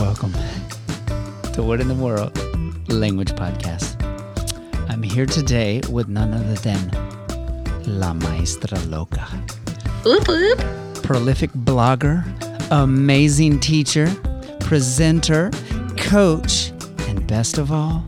Welcome 0.00 0.32
to 1.54 1.62
What 1.62 1.80
in 1.80 1.88
the 1.88 1.94
World 1.94 2.36
Language 2.88 3.32
Podcast. 3.32 4.00
I'm 4.88 5.02
here 5.02 5.26
today 5.26 5.80
with 5.90 6.06
none 6.08 6.32
other 6.32 6.54
than 6.54 6.90
La 7.84 8.14
Maestra 8.14 8.78
Loca. 8.86 9.26
Prolific 11.02 11.50
blogger, 11.50 12.24
amazing 12.70 13.58
teacher, 13.58 14.08
presenter, 14.60 15.50
coach, 15.96 16.70
and 17.08 17.26
best 17.26 17.58
of 17.58 17.72
all, 17.72 18.04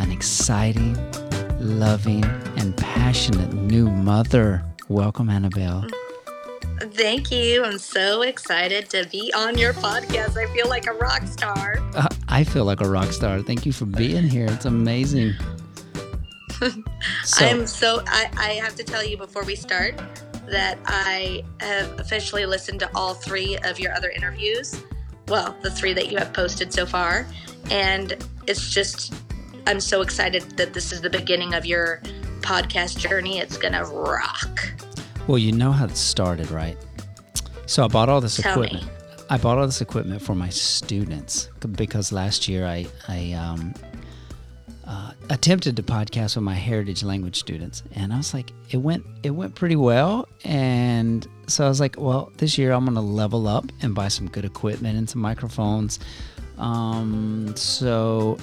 an 0.00 0.10
exciting, 0.10 0.96
loving, 1.60 2.24
and 2.56 2.76
passionate 2.76 3.52
new 3.52 3.88
mother. 3.88 4.64
Welcome, 4.88 5.30
Annabelle. 5.30 5.86
Thank 6.80 7.30
you. 7.30 7.64
I'm 7.64 7.78
so 7.78 8.22
excited 8.22 8.88
to 8.90 9.06
be 9.10 9.32
on 9.34 9.58
your 9.58 9.72
podcast. 9.72 10.36
I 10.36 10.52
feel 10.54 10.68
like 10.68 10.86
a 10.86 10.92
rock 10.92 11.26
star. 11.26 11.78
Uh, 11.94 12.08
I 12.28 12.44
feel 12.44 12.64
like 12.64 12.80
a 12.80 12.88
rock 12.88 13.12
star. 13.12 13.40
Thank 13.42 13.66
you 13.66 13.72
for 13.72 13.84
being 13.84 14.24
here. 14.24 14.46
It's 14.46 14.64
amazing. 14.64 15.34
So, 17.22 17.46
I'm 17.46 17.66
so, 17.68 18.02
I, 18.08 18.28
I 18.36 18.48
have 18.54 18.74
to 18.74 18.82
tell 18.82 19.04
you 19.04 19.16
before 19.16 19.44
we 19.44 19.54
start 19.54 19.94
that 20.46 20.78
I 20.86 21.44
have 21.60 22.00
officially 22.00 22.46
listened 22.46 22.80
to 22.80 22.90
all 22.96 23.14
three 23.14 23.56
of 23.58 23.78
your 23.78 23.92
other 23.94 24.10
interviews. 24.10 24.82
Well, 25.28 25.56
the 25.62 25.70
three 25.70 25.92
that 25.92 26.10
you 26.10 26.18
have 26.18 26.32
posted 26.32 26.72
so 26.72 26.86
far. 26.86 27.26
And 27.70 28.16
it's 28.48 28.70
just, 28.70 29.14
I'm 29.68 29.78
so 29.78 30.00
excited 30.00 30.42
that 30.56 30.72
this 30.72 30.90
is 30.90 31.00
the 31.00 31.10
beginning 31.10 31.54
of 31.54 31.64
your 31.66 32.00
podcast 32.40 32.98
journey. 32.98 33.38
It's 33.38 33.56
going 33.56 33.74
to 33.74 33.84
rock. 33.84 34.57
Well, 35.28 35.38
you 35.38 35.52
know 35.52 35.72
how 35.72 35.84
it 35.84 35.96
started, 35.96 36.50
right? 36.50 36.76
So 37.66 37.84
I 37.84 37.88
bought 37.88 38.08
all 38.08 38.22
this 38.22 38.38
Tell 38.38 38.62
equipment. 38.62 38.86
me. 38.86 38.90
I 39.28 39.36
bought 39.36 39.58
all 39.58 39.66
this 39.66 39.82
equipment 39.82 40.22
for 40.22 40.34
my 40.34 40.48
students 40.48 41.50
because 41.72 42.12
last 42.12 42.48
year 42.48 42.66
I 42.66 42.86
I 43.08 43.32
um, 43.34 43.74
uh, 44.86 45.12
attempted 45.28 45.76
to 45.76 45.82
podcast 45.82 46.34
with 46.36 46.44
my 46.44 46.54
heritage 46.54 47.02
language 47.02 47.36
students, 47.36 47.82
and 47.94 48.10
I 48.10 48.16
was 48.16 48.32
like, 48.32 48.52
it 48.70 48.78
went 48.78 49.04
it 49.22 49.30
went 49.32 49.54
pretty 49.54 49.76
well, 49.76 50.26
and 50.44 51.26
so 51.46 51.66
I 51.66 51.68
was 51.68 51.78
like, 51.78 51.96
well, 51.98 52.32
this 52.38 52.56
year 52.56 52.72
I'm 52.72 52.86
gonna 52.86 53.02
level 53.02 53.46
up 53.46 53.66
and 53.82 53.94
buy 53.94 54.08
some 54.08 54.28
good 54.30 54.46
equipment 54.46 54.96
and 54.96 55.10
some 55.10 55.20
microphones. 55.20 55.98
Um, 56.56 57.52
so 57.54 58.38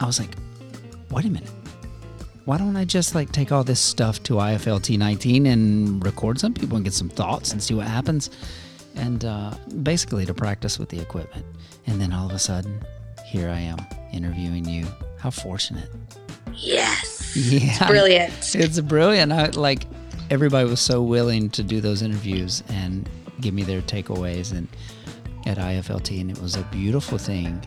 I 0.00 0.06
was 0.06 0.18
like, 0.18 0.34
wait 1.12 1.24
a 1.24 1.30
minute. 1.30 1.50
Why 2.44 2.58
don't 2.58 2.76
I 2.76 2.84
just 2.84 3.14
like 3.14 3.30
take 3.30 3.52
all 3.52 3.64
this 3.64 3.80
stuff 3.80 4.22
to 4.24 4.34
IFLT 4.34 4.98
19 4.98 5.46
and 5.46 6.04
record 6.04 6.40
some 6.40 6.52
people 6.54 6.76
and 6.76 6.84
get 6.84 6.92
some 6.92 7.08
thoughts 7.08 7.52
and 7.52 7.62
see 7.62 7.74
what 7.74 7.86
happens? 7.86 8.30
and 8.94 9.24
uh, 9.24 9.54
basically 9.82 10.26
to 10.26 10.34
practice 10.34 10.78
with 10.78 10.88
the 10.88 11.00
equipment. 11.00 11.44
And 11.86 12.00
then 12.00 12.12
all 12.12 12.26
of 12.26 12.32
a 12.32 12.38
sudden, 12.38 12.80
here 13.26 13.48
I 13.48 13.58
am 13.58 13.78
interviewing 14.12 14.68
you. 14.68 14.86
How 15.18 15.30
fortunate! 15.30 15.88
Yes. 16.54 17.34
Yeah, 17.34 17.88
Brilliant. 17.88 18.54
It's 18.54 18.78
brilliant. 18.80 19.32
I, 19.32 19.46
like 19.48 19.86
everybody 20.30 20.68
was 20.68 20.80
so 20.80 21.02
willing 21.02 21.48
to 21.50 21.62
do 21.62 21.80
those 21.80 22.02
interviews 22.02 22.62
and 22.68 23.08
give 23.40 23.54
me 23.54 23.62
their 23.62 23.80
takeaways 23.80 24.52
and 24.52 24.68
at 25.46 25.56
IFLT, 25.56 26.20
and 26.20 26.30
it 26.30 26.38
was 26.40 26.56
a 26.56 26.62
beautiful 26.64 27.18
thing. 27.18 27.64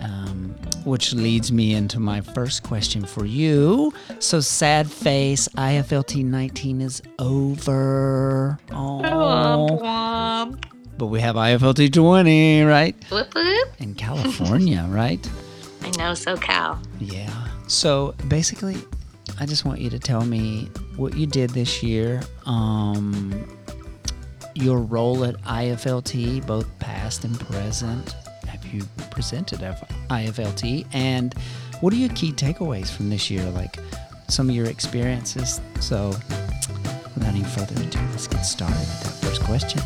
Um, 0.00 0.54
which 0.84 1.14
leads 1.14 1.50
me 1.50 1.74
into 1.74 1.98
my 1.98 2.20
first 2.20 2.62
question 2.62 3.04
for 3.04 3.24
you. 3.24 3.92
So 4.18 4.40
sad 4.40 4.90
face, 4.90 5.48
IFLT 5.56 6.24
19 6.24 6.80
is 6.82 7.02
over. 7.18 8.58
Oh, 8.70 10.54
but 10.96 11.06
we 11.06 11.20
have 11.20 11.36
IFLT 11.36 11.92
20, 11.92 12.62
right? 12.62 12.94
Whoop 13.10 13.34
whoop. 13.34 13.68
In 13.78 13.94
California, 13.94 14.86
right? 14.90 15.26
I 15.82 15.86
know, 15.90 16.12
SoCal. 16.12 16.78
Yeah. 17.00 17.48
So 17.66 18.14
basically, 18.28 18.76
I 19.40 19.46
just 19.46 19.64
want 19.64 19.80
you 19.80 19.90
to 19.90 19.98
tell 19.98 20.24
me 20.24 20.70
what 20.96 21.16
you 21.16 21.26
did 21.26 21.50
this 21.50 21.82
year, 21.82 22.22
um, 22.46 23.48
your 24.54 24.78
role 24.78 25.24
at 25.24 25.34
IFLT, 25.42 26.46
both 26.46 26.78
past 26.78 27.24
and 27.24 27.38
present. 27.40 28.14
You 28.74 28.82
presented 29.12 29.62
at 29.62 29.88
IFLT? 30.08 30.86
And 30.92 31.32
what 31.80 31.92
are 31.92 31.96
your 31.96 32.08
key 32.10 32.32
takeaways 32.32 32.90
from 32.90 33.08
this 33.08 33.30
year? 33.30 33.48
Like 33.50 33.78
some 34.26 34.48
of 34.48 34.56
your 34.56 34.66
experiences. 34.66 35.60
So, 35.78 36.08
without 37.14 37.28
any 37.28 37.44
further 37.44 37.80
ado, 37.80 38.00
let's 38.10 38.26
get 38.26 38.42
started 38.42 38.76
with 38.76 39.02
that 39.04 39.12
first 39.24 39.42
question. 39.42 39.80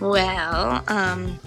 Well, 0.00 0.84
um, 0.88 1.38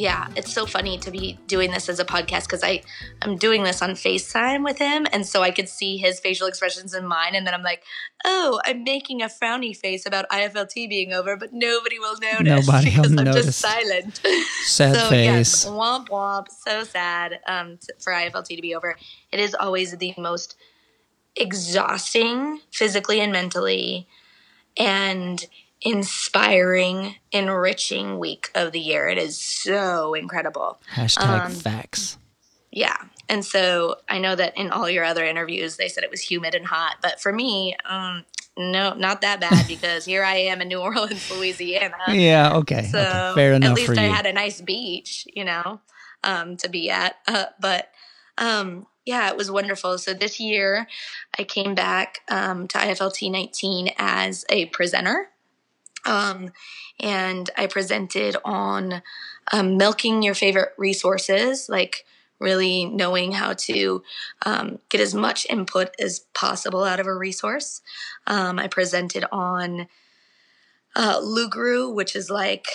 yeah, 0.00 0.28
it's 0.34 0.50
so 0.50 0.64
funny 0.64 0.96
to 0.96 1.10
be 1.10 1.38
doing 1.46 1.72
this 1.72 1.90
as 1.90 1.98
a 1.98 2.06
podcast 2.06 2.44
because 2.44 2.64
I 2.64 2.82
I'm 3.20 3.36
doing 3.36 3.64
this 3.64 3.82
on 3.82 3.90
FaceTime 3.90 4.64
with 4.64 4.78
him, 4.78 5.06
and 5.12 5.26
so 5.26 5.42
I 5.42 5.50
could 5.50 5.68
see 5.68 5.98
his 5.98 6.18
facial 6.18 6.46
expressions 6.46 6.94
in 6.94 7.06
mine, 7.06 7.34
and 7.34 7.46
then 7.46 7.52
I'm 7.52 7.62
like, 7.62 7.82
oh, 8.24 8.60
I'm 8.64 8.82
making 8.82 9.20
a 9.20 9.26
frowny 9.26 9.76
face 9.76 10.06
about 10.06 10.26
IFLT 10.30 10.88
being 10.88 11.12
over, 11.12 11.36
but 11.36 11.52
nobody 11.52 11.98
will 11.98 12.16
notice 12.18 12.66
Nobody 12.66 12.96
will 12.96 13.02
because 13.02 13.18
I'm 13.18 13.24
notice. 13.24 13.46
just 13.46 13.58
silent. 13.60 14.20
Sad 14.64 14.94
so 14.94 15.08
face. 15.10 15.24
yes, 15.24 15.66
womp 15.66 16.08
womp, 16.08 16.46
so 16.48 16.82
sad 16.84 17.40
um, 17.46 17.78
for 17.98 18.14
IFLT 18.14 18.56
to 18.56 18.62
be 18.62 18.74
over. 18.74 18.96
It 19.30 19.38
is 19.38 19.54
always 19.54 19.94
the 19.94 20.14
most 20.16 20.56
exhausting 21.36 22.60
physically 22.72 23.20
and 23.20 23.32
mentally, 23.32 24.08
and 24.78 25.44
inspiring, 25.82 27.16
enriching 27.32 28.18
week 28.18 28.50
of 28.54 28.72
the 28.72 28.80
year. 28.80 29.08
It 29.08 29.18
is 29.18 29.38
so 29.38 30.14
incredible. 30.14 30.78
Hashtag 30.94 31.46
Um, 31.46 31.52
facts. 31.52 32.18
Yeah. 32.70 32.96
And 33.28 33.44
so 33.44 33.96
I 34.08 34.18
know 34.18 34.34
that 34.36 34.56
in 34.56 34.70
all 34.70 34.88
your 34.90 35.04
other 35.04 35.24
interviews, 35.24 35.76
they 35.76 35.88
said 35.88 36.04
it 36.04 36.10
was 36.10 36.20
humid 36.20 36.54
and 36.54 36.66
hot. 36.66 36.96
But 37.00 37.20
for 37.20 37.32
me, 37.32 37.76
um, 37.84 38.24
no, 38.56 38.94
not 38.94 39.22
that 39.22 39.40
bad 39.40 39.66
because 39.66 40.04
here 40.04 40.22
I 40.24 40.36
am 40.36 40.60
in 40.60 40.68
New 40.68 40.80
Orleans, 40.80 41.30
Louisiana. 41.30 41.96
Yeah, 42.08 42.56
okay. 42.56 42.88
So 42.90 42.98
okay. 42.98 43.32
Fair 43.34 43.52
enough 43.54 43.70
at 43.70 43.76
least 43.76 43.98
I 43.98 44.06
you. 44.06 44.12
had 44.12 44.26
a 44.26 44.32
nice 44.32 44.60
beach, 44.60 45.26
you 45.34 45.44
know, 45.44 45.80
um, 46.22 46.56
to 46.58 46.68
be 46.68 46.90
at. 46.90 47.16
Uh, 47.26 47.46
but 47.58 47.90
um, 48.36 48.86
yeah, 49.06 49.30
it 49.30 49.36
was 49.36 49.50
wonderful. 49.50 49.96
So 49.98 50.12
this 50.12 50.38
year, 50.38 50.86
I 51.38 51.44
came 51.44 51.74
back 51.74 52.18
um, 52.28 52.68
to 52.68 52.78
IFLT 52.78 53.30
19 53.32 53.92
as 53.98 54.44
a 54.50 54.66
presenter. 54.66 55.29
Um, 56.04 56.50
and 56.98 57.50
I 57.56 57.66
presented 57.66 58.36
on 58.44 59.02
um, 59.52 59.76
milking 59.76 60.22
your 60.22 60.34
favorite 60.34 60.72
resources, 60.78 61.68
like 61.68 62.04
really 62.38 62.86
knowing 62.86 63.32
how 63.32 63.52
to 63.52 64.02
um, 64.46 64.78
get 64.88 65.00
as 65.00 65.14
much 65.14 65.46
input 65.50 65.90
as 66.00 66.20
possible 66.34 66.84
out 66.84 67.00
of 67.00 67.06
a 67.06 67.14
resource. 67.14 67.82
Um, 68.26 68.58
I 68.58 68.66
presented 68.66 69.24
on 69.30 69.86
uh, 70.96 71.20
Loup-garou, 71.22 71.90
which 71.90 72.16
is 72.16 72.30
like 72.30 72.66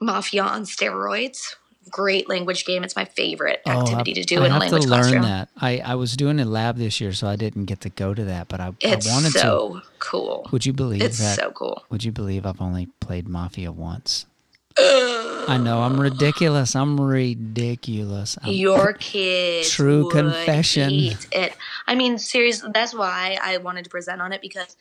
Mafia 0.00 0.42
on 0.42 0.64
steroids. 0.64 1.54
Great 1.90 2.28
language 2.28 2.64
game. 2.64 2.84
It's 2.84 2.96
my 2.96 3.04
favorite 3.04 3.60
Oh, 3.66 3.80
activity 3.82 4.12
I- 4.12 4.14
to 4.14 4.24
do 4.24 4.36
I 4.42 4.46
in 4.46 4.50
a 4.50 4.52
have 4.54 4.60
language 4.62 4.82
to 4.84 4.88
learn 4.88 5.00
classroom. 5.02 5.22
that. 5.22 5.48
I, 5.60 5.78
I 5.78 5.94
was 5.96 6.16
doing 6.16 6.38
a 6.40 6.44
lab 6.44 6.76
this 6.76 7.00
year, 7.00 7.12
so 7.12 7.26
I 7.26 7.36
didn't 7.36 7.66
get 7.66 7.80
to 7.82 7.90
go 7.90 8.14
to 8.14 8.24
that. 8.24 8.48
But 8.48 8.60
I, 8.60 8.72
It's 8.80 9.08
I 9.08 9.12
wanted 9.12 9.32
so 9.32 9.80
to. 9.80 9.82
cool. 9.98 10.48
Would 10.52 10.64
you 10.64 10.72
believe 10.72 11.02
It's 11.02 11.18
that? 11.18 11.38
so 11.38 11.50
cool. 11.50 11.84
Would 11.90 12.04
you 12.04 12.12
believe 12.12 12.46
I've 12.46 12.60
only 12.60 12.86
played 13.00 13.28
Mafia 13.28 13.72
once? 13.72 14.26
I 14.78 15.58
know 15.62 15.82
I'm 15.82 16.00
ridiculous. 16.00 16.74
I'm 16.76 16.98
ridiculous. 16.98 18.38
I'm, 18.42 18.52
Your 18.52 18.92
kids 18.94 19.70
True 19.70 20.08
confession. 20.10 20.90
eat 20.90 21.26
it. 21.32 21.54
I 21.86 21.94
mean, 21.94 22.16
seriously, 22.16 22.70
that's 22.72 22.94
why 22.94 23.38
I 23.42 23.58
wanted 23.58 23.84
to 23.84 23.90
present 23.90 24.22
on 24.22 24.32
it 24.32 24.40
because 24.40 24.76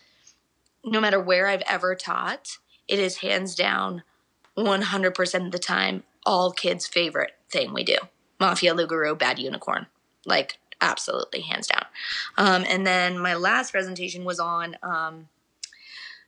no 0.85 1.01
matter 1.01 1.19
where 1.19 1.47
I've 1.47 1.63
ever 1.67 1.93
taught, 1.95 2.57
it 2.87 2.99
is 2.99 3.17
hands 3.17 3.53
down 3.55 4.03
100% 4.57 5.45
of 5.45 5.51
the 5.51 5.59
time 5.59 6.03
all 6.25 6.51
kids' 6.51 6.87
favorite 6.87 7.33
thing 7.49 7.73
we 7.73 7.83
do. 7.83 7.97
Mafia 8.39 8.73
Loup-garou, 8.73 9.15
Bad 9.15 9.39
Unicorn. 9.39 9.85
Like, 10.25 10.57
absolutely, 10.79 11.41
hands 11.41 11.67
down. 11.67 11.85
Um, 12.37 12.65
and 12.67 12.85
then 12.85 13.17
my 13.19 13.35
last 13.35 13.71
presentation 13.71 14.25
was 14.25 14.39
on 14.39 14.77
um, 14.81 15.27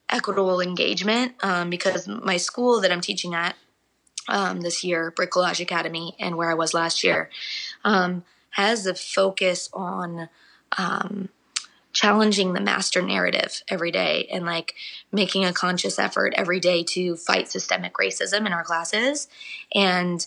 equitable 0.09 0.61
engagement 0.61 1.33
um, 1.43 1.69
because 1.69 2.07
my 2.07 2.37
school 2.37 2.81
that 2.81 2.91
I'm 2.91 3.01
teaching 3.01 3.33
at 3.33 3.55
um, 4.27 4.61
this 4.61 4.83
year, 4.83 5.11
Bricolage 5.11 5.59
Academy, 5.59 6.15
and 6.19 6.37
where 6.37 6.49
I 6.49 6.53
was 6.53 6.73
last 6.73 7.03
year, 7.03 7.29
um, 7.83 8.23
has 8.51 8.85
a 8.85 8.93
focus 8.93 9.69
on 9.73 10.29
um, 10.77 11.29
challenging 11.93 12.53
the 12.53 12.59
master 12.59 13.01
narrative 13.01 13.61
every 13.69 13.91
day 13.91 14.27
and 14.31 14.45
like 14.45 14.73
making 15.11 15.45
a 15.45 15.53
conscious 15.53 15.99
effort 15.99 16.33
every 16.35 16.59
day 16.59 16.83
to 16.83 17.15
fight 17.15 17.47
systemic 17.47 17.93
racism 17.93 18.45
in 18.45 18.53
our 18.53 18.63
classes. 18.63 19.27
And 19.73 20.25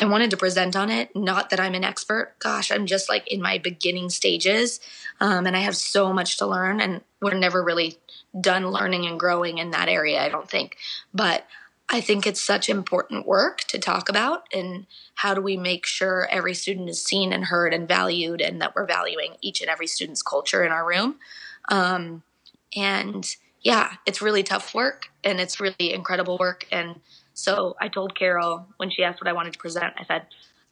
I 0.00 0.06
wanted 0.06 0.30
to 0.30 0.36
present 0.36 0.74
on 0.74 0.90
it. 0.90 1.14
Not 1.14 1.50
that 1.50 1.60
I'm 1.60 1.74
an 1.74 1.84
expert. 1.84 2.34
Gosh, 2.40 2.72
I'm 2.72 2.86
just 2.86 3.08
like 3.08 3.30
in 3.30 3.40
my 3.40 3.58
beginning 3.58 4.10
stages. 4.10 4.80
Um, 5.20 5.46
and 5.46 5.56
I 5.56 5.60
have 5.60 5.76
so 5.76 6.12
much 6.12 6.38
to 6.38 6.46
learn. 6.46 6.80
And 6.80 7.02
we're 7.20 7.34
never 7.34 7.62
really 7.62 7.98
done 8.38 8.66
learning 8.70 9.06
and 9.06 9.20
growing 9.20 9.58
in 9.58 9.70
that 9.70 9.88
area. 9.88 10.20
I 10.20 10.28
don't 10.28 10.50
think, 10.50 10.76
but 11.12 11.46
I 11.90 12.00
think 12.00 12.26
it's 12.26 12.40
such 12.40 12.68
important 12.68 13.26
work 13.26 13.58
to 13.68 13.78
talk 13.78 14.08
about. 14.08 14.44
And 14.52 14.86
how 15.16 15.34
do 15.34 15.40
we 15.40 15.56
make 15.56 15.86
sure 15.86 16.26
every 16.30 16.54
student 16.54 16.88
is 16.88 17.02
seen 17.02 17.32
and 17.32 17.44
heard 17.44 17.74
and 17.74 17.86
valued, 17.86 18.40
and 18.40 18.60
that 18.60 18.74
we're 18.74 18.86
valuing 18.86 19.34
each 19.40 19.60
and 19.60 19.70
every 19.70 19.86
student's 19.86 20.22
culture 20.22 20.64
in 20.64 20.72
our 20.72 20.86
room. 20.86 21.16
Um, 21.70 22.22
and 22.74 23.36
yeah, 23.62 23.94
it's 24.06 24.20
really 24.20 24.42
tough 24.42 24.74
work 24.74 25.08
and 25.24 25.40
it's 25.40 25.60
really 25.60 25.92
incredible 25.92 26.36
work. 26.38 26.66
And 26.70 27.00
so 27.32 27.76
I 27.80 27.88
told 27.88 28.16
Carol 28.16 28.66
when 28.76 28.90
she 28.90 29.02
asked 29.02 29.20
what 29.20 29.28
I 29.28 29.32
wanted 29.32 29.54
to 29.54 29.58
present, 29.58 29.94
I 29.96 30.04
said, 30.04 30.26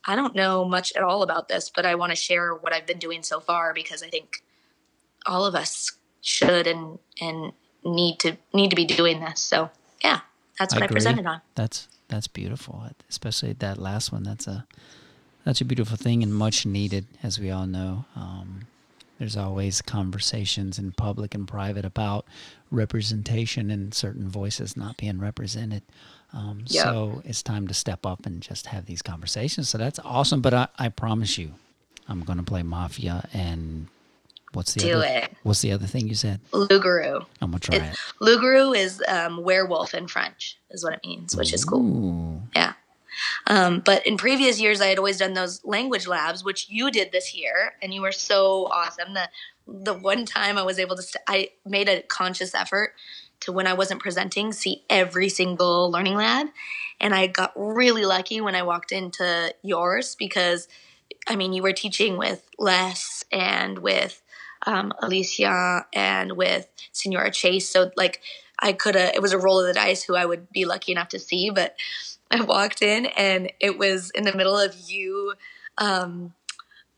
I 0.05 0.17
don't 0.17 0.35
know 0.35 0.65
much 0.65 0.93
at 0.95 1.03
all 1.03 1.23
about 1.23 1.49
this, 1.49 1.71
but 1.75 1.87
I 1.87 1.95
want 1.95 2.11
to 2.11 2.17
share 2.17 2.55
what 2.55 2.73
I've 2.73 2.87
been 2.87 2.99
doing 2.99 3.23
so 3.23 3.41
far 3.41 3.73
because 3.73 4.03
I 4.03 4.09
think 4.09 4.43
all 5.27 5.45
of 5.47 5.55
us 5.55 5.93
should 6.21 6.67
and 6.67 6.99
and 7.21 7.53
need 7.85 8.19
to 8.21 8.37
need 8.53 8.71
to 8.71 8.77
be 8.77 8.85
doing 8.85 9.21
this. 9.21 9.41
So 9.41 9.71
yeah, 10.03 10.21
that's 10.63 10.75
what 10.75 10.83
I, 10.83 10.87
I 10.87 10.89
presented 10.89 11.27
on. 11.27 11.41
That's 11.55 11.89
that's 12.09 12.27
beautiful, 12.27 12.87
especially 13.09 13.53
that 13.55 13.79
last 13.79 14.13
one. 14.13 14.23
That's 14.23 14.47
a 14.47 14.67
that's 15.45 15.61
a 15.61 15.65
beautiful 15.65 15.97
thing 15.97 16.23
and 16.23 16.35
much 16.35 16.65
needed, 16.65 17.07
as 17.23 17.39
we 17.39 17.51
all 17.51 17.67
know. 17.67 18.05
Um, 18.15 18.67
there's 19.19 19.37
always 19.37 19.83
conversations 19.83 20.79
in 20.79 20.93
public 20.93 21.35
and 21.35 21.47
private 21.47 21.85
about 21.85 22.27
representation 22.71 23.71
and 23.71 23.95
certain 23.95 24.29
voices 24.29 24.77
not 24.77 24.97
being 24.97 25.21
represented. 25.21 25.83
Um, 26.33 26.65
yep. 26.67 26.85
So 26.85 27.23
it's 27.25 27.43
time 27.43 27.69
to 27.69 27.75
step 27.75 28.07
up 28.07 28.25
and 28.27 28.41
just 28.41 28.67
have 28.67 28.87
these 28.87 29.03
conversations. 29.03 29.69
So 29.69 29.79
that's 29.79 29.99
awesome. 30.01 30.41
But 30.41 30.55
I, 30.55 30.69
I 30.79 30.89
promise 30.89 31.39
you, 31.39 31.53
I'm 32.09 32.23
going 32.23 32.39
to 32.39 32.45
play 32.45 32.63
Mafia 32.63 33.29
and 33.33 33.89
what's 34.53 34.75
the 34.75 34.81
do 34.81 34.95
other, 34.95 35.07
it? 35.07 35.33
What's 35.43 35.63
the 35.63 35.73
other 35.73 35.87
thing 35.87 36.09
you 36.09 36.15
said? 36.15 36.41
Loup-garou. 36.53 37.21
I'm 37.41 37.51
gonna 37.51 37.59
try 37.59 37.77
it. 37.77 37.83
it. 37.83 37.97
Loup-garou 38.21 38.73
is 38.73 39.03
um, 39.09 39.43
werewolf 39.43 39.95
in 39.95 40.09
French, 40.09 40.59
is 40.71 40.85
what 40.85 40.95
it 40.95 41.01
means, 41.05 41.37
which 41.37 41.53
Ooh. 41.53 41.55
is 41.55 41.65
cool. 41.65 42.43
Yeah. 42.55 42.75
Um, 43.47 43.81
but 43.81 44.07
in 44.07 44.17
previous 44.17 44.61
years, 44.61 44.81
I 44.81 44.87
had 44.87 44.99
always 44.99 45.19
done 45.19 45.35
those 45.35 45.63
language 45.65 46.07
labs, 46.07 46.43
which 46.43 46.69
you 46.71 46.91
did 46.91 47.13
this 47.13 47.35
year, 47.35 47.75
and 47.83 47.93
you 47.93 48.01
were 48.01 48.13
so 48.13 48.69
awesome. 48.73 49.15
The 49.15 49.29
the 49.67 49.95
one 49.95 50.25
time 50.25 50.59
I 50.59 50.63
was 50.63 50.79
able 50.79 50.97
to, 50.97 51.03
st- 51.03 51.23
I 51.29 51.51
made 51.65 51.89
a 51.89 52.03
conscious 52.03 52.55
effort 52.55 52.95
to 53.41 53.53
when 53.53 53.67
I 53.67 53.75
wasn't 53.75 54.01
presenting, 54.01 54.53
see 54.53 54.85
every 54.91 55.29
single 55.29 55.91
learning 55.91 56.17
lab. 56.17 56.49
And 57.01 57.15
I 57.15 57.27
got 57.27 57.53
really 57.57 58.05
lucky 58.05 58.41
when 58.41 58.55
I 58.55 58.63
walked 58.63 58.93
into 58.93 59.55
yours 59.63 60.15
because, 60.17 60.69
I 61.29 61.37
mean, 61.37 61.53
you 61.53 61.63
were 61.63 61.73
teaching 61.73 62.17
with 62.17 62.49
Les 62.59 63.25
and 63.33 63.79
with 63.79 64.22
um, 64.67 64.93
Alicia 65.01 65.87
and 65.93 66.33
with 66.33 66.69
Senora 66.93 67.31
Chase. 67.31 67.69
So, 67.69 67.91
like, 67.97 68.21
I 68.59 68.73
could 68.73 68.95
have, 68.95 69.15
it 69.15 69.23
was 69.23 69.33
a 69.33 69.39
roll 69.39 69.61
of 69.61 69.67
the 69.67 69.73
dice 69.73 70.05
who 70.05 70.15
I 70.15 70.25
would 70.25 70.51
be 70.51 70.65
lucky 70.65 70.93
enough 70.93 71.09
to 71.09 71.19
see. 71.19 71.51
But 71.51 71.75
I 72.31 72.41
walked 72.43 72.81
in 72.83 73.07
and 73.07 73.53
it 73.61 73.79
was 73.79 74.11
in 74.11 74.25
the 74.25 74.35
middle 74.35 74.59
of 74.59 74.75
you 74.89 75.35
um, 75.79 76.33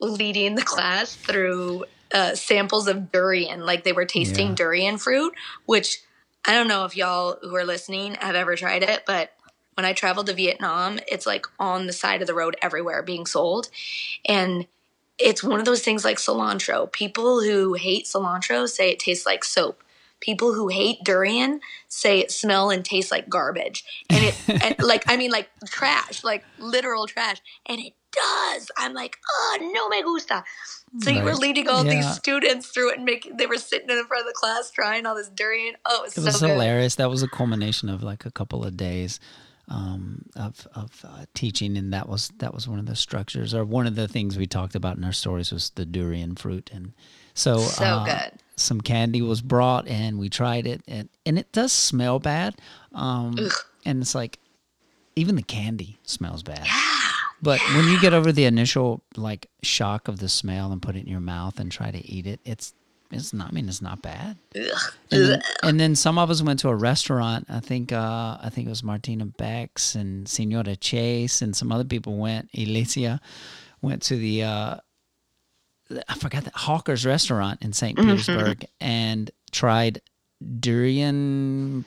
leading 0.00 0.55
the 0.55 0.62
class 0.62 1.14
through 1.14 1.84
uh, 2.12 2.34
samples 2.34 2.87
of 2.87 3.11
durian, 3.11 3.64
like 3.66 3.82
they 3.82 3.93
were 3.93 4.05
tasting 4.05 4.50
yeah. 4.50 4.55
durian 4.55 4.99
fruit, 4.99 5.34
which 5.66 6.02
I 6.46 6.52
don't 6.52 6.69
know 6.69 6.84
if 6.84 6.96
y'all 6.96 7.38
who 7.43 7.55
are 7.56 7.64
listening 7.64 8.14
have 8.16 8.34
ever 8.34 8.55
tried 8.55 8.82
it, 8.82 9.02
but 9.06 9.32
when 9.75 9.84
I 9.84 9.93
traveled 9.93 10.26
to 10.26 10.34
Vietnam, 10.34 11.00
it's 11.08 11.26
like 11.26 11.46
on 11.58 11.87
the 11.87 11.93
side 11.93 12.20
of 12.20 12.28
the 12.28 12.34
road 12.34 12.56
everywhere 12.62 13.02
being 13.02 13.26
sold. 13.26 13.69
And 14.25 14.66
it's 15.19 15.44
one 15.44 15.61
of 15.61 15.66
those 15.66 15.82
things 15.82 16.05
like 16.05 16.19
cilantro. 16.19 16.90
People 16.90 17.43
who 17.43 17.75
hate 17.75 18.06
cilantro 18.06 18.69
say 18.69 18.90
it 18.90 18.99
tastes 18.99 19.26
like 19.26 19.44
soap. 19.44 19.82
People 20.20 20.55
who 20.55 20.69
hate 20.69 21.05
durian 21.05 21.61
say 21.88 22.20
it 22.20 22.31
smell 22.31 22.70
and 22.70 22.84
tastes 22.84 23.11
like 23.11 23.28
garbage. 23.28 23.84
And 24.11 24.25
it 24.25 24.34
and 24.64 24.76
like 24.82 25.05
I 25.06 25.16
mean 25.16 25.31
like 25.31 25.49
trash, 25.66 26.25
like 26.25 26.44
literal 26.58 27.06
trash. 27.06 27.40
And 27.66 27.81
it 27.81 27.93
does. 28.12 28.70
I'm 28.76 28.94
like, 28.94 29.16
oh 29.28 29.58
no 29.75 29.88
me 29.88 30.02
gusta. 30.02 30.44
So 31.00 31.11
right. 31.11 31.19
you 31.19 31.25
were 31.25 31.34
leading 31.34 31.69
all 31.69 31.84
yeah. 31.84 31.94
these 31.94 32.14
students 32.14 32.69
through 32.69 32.93
it 32.93 32.96
and 32.96 33.05
making 33.05 33.37
they 33.37 33.46
were 33.46 33.58
sitting 33.58 33.90
in 33.90 33.96
the 33.96 34.05
front 34.05 34.22
of 34.22 34.28
the 34.28 34.34
class 34.34 34.70
trying 34.70 35.06
all 35.06 35.14
this 35.14 35.28
durian. 35.28 35.75
Oh, 35.84 36.02
it 36.02 36.05
was, 36.05 36.19
it 36.19 36.25
was 36.25 36.38
so 36.38 36.49
hilarious. 36.49 36.94
That 36.96 37.11
was 37.11 37.22
a 37.22 37.28
culmination 37.28 37.88
of 37.88 38.02
like 38.02 38.25
a 38.25 38.31
couple 38.31 38.64
of 38.64 38.76
days 38.76 39.20
um, 39.69 40.26
of 40.37 40.66
of 40.75 41.05
uh, 41.08 41.25
teaching, 41.34 41.76
and 41.76 41.93
that 41.93 42.08
was 42.08 42.32
that 42.38 42.55
was 42.55 42.69
one 42.69 42.78
of 42.78 42.87
the 42.87 42.96
structures 42.96 43.55
or 43.55 43.64
one 43.64 43.87
of 43.87 43.94
the 43.94 44.08
things 44.08 44.37
we 44.37 44.46
talked 44.46 44.75
about 44.75 44.96
in 44.96 45.05
our 45.05 45.12
stories 45.12 45.52
was 45.52 45.70
the 45.70 45.87
durian 45.87 46.34
fruit, 46.34 46.70
and 46.72 46.93
so 47.34 47.58
so 47.58 47.84
uh, 47.84 48.05
good. 48.05 48.38
Some 48.56 48.81
candy 48.81 49.22
was 49.22 49.40
brought, 49.40 49.88
and 49.88 50.19
we 50.19 50.28
tried 50.28 50.66
it, 50.66 50.82
and 50.87 51.08
and 51.25 51.38
it 51.38 51.50
does 51.52 51.72
smell 51.72 52.19
bad, 52.19 52.56
um, 52.93 53.37
and 53.84 54.02
it's 54.02 54.14
like 54.14 54.38
even 55.16 55.37
the 55.37 55.43
candy 55.43 55.99
smells 56.02 56.43
bad. 56.43 56.64
Yeah. 56.64 56.81
But 57.43 57.61
when 57.75 57.88
you 57.88 58.00
get 58.00 58.14
over 58.14 58.32
the 58.32 58.46
initial 58.46 59.02
like 59.16 59.50
shock 59.62 60.08
of 60.08 60.19
the 60.19 60.28
smell 60.28 60.72
and 60.72 60.81
put 60.81 60.96
it 60.96 61.00
in 61.00 61.08
your 61.08 61.20
mouth 61.20 61.61
and 61.61 61.70
try 61.70 61.90
to 61.90 61.99
eat 62.06 62.26
it, 62.26 62.40
it's 62.44 62.72
it's 63.14 63.32
not. 63.32 63.49
I 63.49 63.50
mean, 63.52 63.69
it's 63.69 63.82
not 63.82 64.02
bad. 64.02 64.37
And 64.55 64.70
then, 65.11 65.43
and 65.62 65.81
then, 65.81 65.96
some 65.96 66.19
of 66.19 66.31
us 66.31 66.43
went 66.43 66.61
to 66.61 66.69
a 66.69 66.75
restaurant. 66.75 67.46
I 67.49 67.61
think 67.61 67.93
uh, 67.93 68.38
I 68.40 68.50
think 68.50 68.66
it 68.66 68.70
was 68.70 68.82
Martina 68.82 69.26
Bex 69.26 69.94
and 69.94 70.28
Senora 70.28 70.76
Chase 70.76 71.43
and 71.43 71.56
some 71.56 71.72
other 71.72 71.84
people 71.84 72.16
went. 72.16 72.50
Alicia 72.56 73.20
went 73.81 74.02
to 74.02 74.16
the 74.16 74.43
uh, 74.43 74.76
I 76.08 76.14
forgot 76.14 76.44
the 76.44 76.52
Hawker's 76.55 77.06
restaurant 77.06 77.62
in 77.62 77.72
saint 77.72 77.99
mm-hmm. 77.99 78.11
Petersburg 78.11 78.66
and 78.81 79.31
tried 79.52 80.00
durian. 80.61 81.84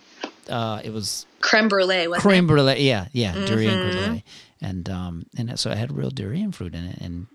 Uh, 0.49 0.81
it 0.83 0.91
was 0.91 1.25
creme 1.41 1.67
brulee. 1.67 2.07
creme 2.17 2.47
brulee. 2.47 2.81
Yeah, 2.81 3.07
yeah, 3.11 3.33
mm-hmm. 3.33 3.45
durian 3.45 3.79
creme 3.79 3.91
brulee 3.91 4.23
and 4.61 4.89
um, 4.89 5.25
and 5.37 5.59
so 5.59 5.71
it 5.71 5.77
had 5.77 5.95
real 5.95 6.09
durian 6.09 6.51
fruit 6.51 6.73
in 6.73 6.85
it, 6.85 6.97
and 6.99 7.27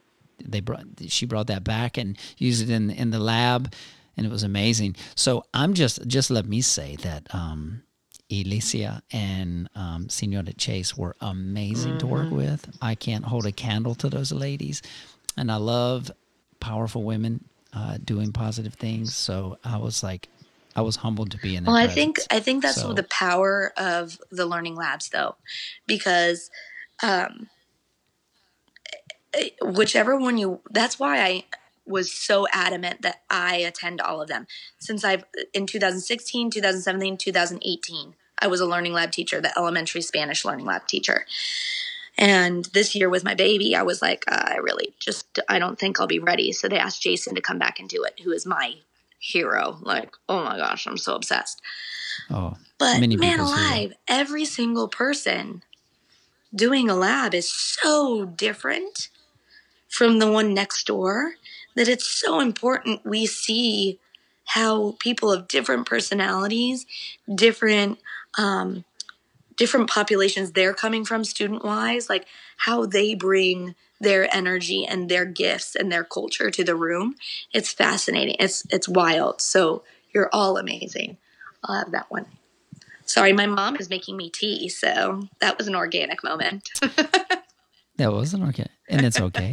they 0.47 0.61
brought 0.61 0.85
she 1.09 1.27
brought 1.27 1.47
that 1.49 1.65
back 1.65 1.97
and 1.97 2.19
used 2.39 2.62
it 2.62 2.71
in 2.71 2.91
in 2.91 3.11
the 3.11 3.19
lab, 3.19 3.73
and 4.17 4.27
it 4.27 4.31
was 4.31 4.43
amazing. 4.43 4.97
So 5.15 5.44
I'm 5.55 5.75
just 5.75 6.06
just 6.06 6.31
let 6.31 6.47
me 6.47 6.61
say 6.61 6.97
that. 6.97 7.33
Um, 7.35 7.83
Alicia 8.31 9.03
and 9.12 9.69
um, 9.75 10.09
Senora 10.09 10.55
Chase 10.55 10.96
were 10.96 11.15
amazing 11.20 11.91
mm-hmm. 11.91 11.99
to 11.99 12.06
work 12.06 12.27
mm-hmm. 12.29 12.37
with. 12.37 12.79
I 12.81 12.94
can't 12.94 13.27
hold 13.27 13.44
a 13.44 13.53
candle 13.53 13.94
to 13.96 14.08
those 14.08 14.32
ladies, 14.32 14.81
and 15.37 15.53
I 15.53 15.56
love 15.56 16.11
powerful 16.58 17.03
women 17.03 17.44
uh, 17.75 17.99
doing 18.03 18.32
positive 18.32 18.75
things. 18.75 19.15
So 19.15 19.58
I 19.65 19.77
was 19.77 20.03
like, 20.03 20.29
I 20.75 20.81
was 20.81 20.96
humbled 20.96 21.31
to 21.32 21.39
be 21.39 21.56
in. 21.56 21.65
Well, 21.65 21.77
I 21.77 21.87
think 21.87 22.19
I 22.31 22.41
think 22.41 22.63
that's 22.63 22.81
so, 22.81 22.93
the 22.93 23.03
power 23.05 23.72
of 23.77 24.19
the 24.31 24.46
learning 24.46 24.77
labs, 24.77 25.11
though, 25.11 25.37
because 25.87 26.51
um, 27.03 27.49
whichever 29.60 30.17
one 30.17 30.39
you 30.39 30.60
that's 30.70 30.98
why 30.98 31.20
i 31.20 31.44
was 31.84 32.12
so 32.12 32.46
adamant 32.53 33.03
that 33.03 33.22
i 33.29 33.56
attend 33.56 34.01
all 34.01 34.20
of 34.20 34.29
them. 34.29 34.46
Since 34.79 35.05
i've 35.05 35.24
in 35.53 35.67
2016 35.67 36.51
2017 36.51 37.17
2018 37.17 38.15
i 38.39 38.46
was 38.46 38.60
a 38.60 38.67
learning 38.67 38.93
lab 38.93 39.10
teacher 39.10 39.41
the 39.41 39.56
elementary 39.58 40.03
spanish 40.03 40.44
learning 40.44 40.67
lab 40.67 40.86
teacher. 40.86 41.27
And 42.19 42.67
this 42.67 42.94
year 42.94 43.08
with 43.08 43.24
my 43.24 43.34
baby 43.34 43.74
i 43.74 43.82
was 43.82 44.03
like 44.03 44.24
uh, 44.29 44.44
i 44.46 44.56
really 44.56 44.94
just 45.01 45.39
i 45.48 45.58
don't 45.58 45.79
think 45.79 45.98
i'll 45.98 46.06
be 46.06 46.19
ready. 46.19 46.53
So 46.53 46.69
they 46.69 46.79
asked 46.79 47.03
jason 47.03 47.34
to 47.34 47.41
come 47.41 47.58
back 47.58 47.81
and 47.81 47.89
do 47.89 48.05
it 48.05 48.20
who 48.22 48.32
is 48.32 48.46
my 48.46 48.74
hero. 49.19 49.79
Like 49.81 50.15
oh 50.29 50.44
my 50.44 50.56
gosh 50.56 50.86
i'm 50.86 50.98
so 50.98 51.15
obsessed. 51.15 51.60
Oh 52.31 52.55
but 52.79 53.01
man 53.01 53.41
alive 53.41 53.93
every 54.08 54.44
single 54.44 54.89
person 54.89 55.62
doing 56.55 56.91
a 56.91 56.94
lab 56.94 57.34
is 57.34 57.48
so 57.48 58.24
different 58.24 59.08
from 59.93 60.19
the 60.19 60.31
one 60.31 60.55
next 60.55 60.87
door 60.87 61.34
that 61.77 61.89
it's 61.89 62.06
so 62.06 62.41
important 62.41 63.05
we 63.05 63.27
see 63.27 63.99
how 64.44 64.96
people 64.99 65.31
of 65.31 65.49
different 65.49 65.87
personalities, 65.87 66.87
different 67.32 67.99
um, 68.39 68.84
different 69.56 69.89
populations 69.89 70.53
they're 70.53 70.75
coming 70.75 71.05
from 71.05 71.25
student 71.25 71.65
wise, 71.65 72.08
like 72.08 72.27
how 72.56 72.87
they 72.87 73.15
bring 73.15 73.75
their 74.01 74.34
energy 74.34 74.84
and 74.84 75.08
their 75.08 75.25
gifts 75.25 75.77
and 75.77 75.93
their 75.93 76.05
culture 76.05 76.51
to 76.51 76.65
the 76.65 76.75
room. 76.75 77.15
It's 77.53 77.72
fascinating. 77.72 78.37
It's 78.39 78.67
it's 78.70 78.89
wild. 78.89 79.41
So 79.41 79.84
you're 80.13 80.31
all 80.32 80.56
amazing. 80.56 81.19
I'll 81.65 81.77
have 81.77 81.93
that 81.93 82.11
one. 82.11 82.27
Sorry, 83.05 83.32
my 83.32 83.46
mom 83.46 83.77
is 83.77 83.91
making 83.91 84.17
me 84.17 84.31
tea, 84.31 84.69
so 84.69 85.29
that 85.41 85.58
was 85.58 85.69
an 85.69 85.75
organic 85.75 86.25
moment. 86.25 86.70
that 87.96 88.13
was 88.13 88.32
an 88.32 88.43
organic, 88.43 88.72
and 88.93 89.06
it's 89.06 89.20
okay. 89.20 89.53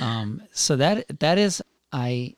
um, 0.00 0.42
so 0.52 0.76
that 0.76 1.20
that 1.20 1.38
is 1.38 1.62
I. 1.92 2.34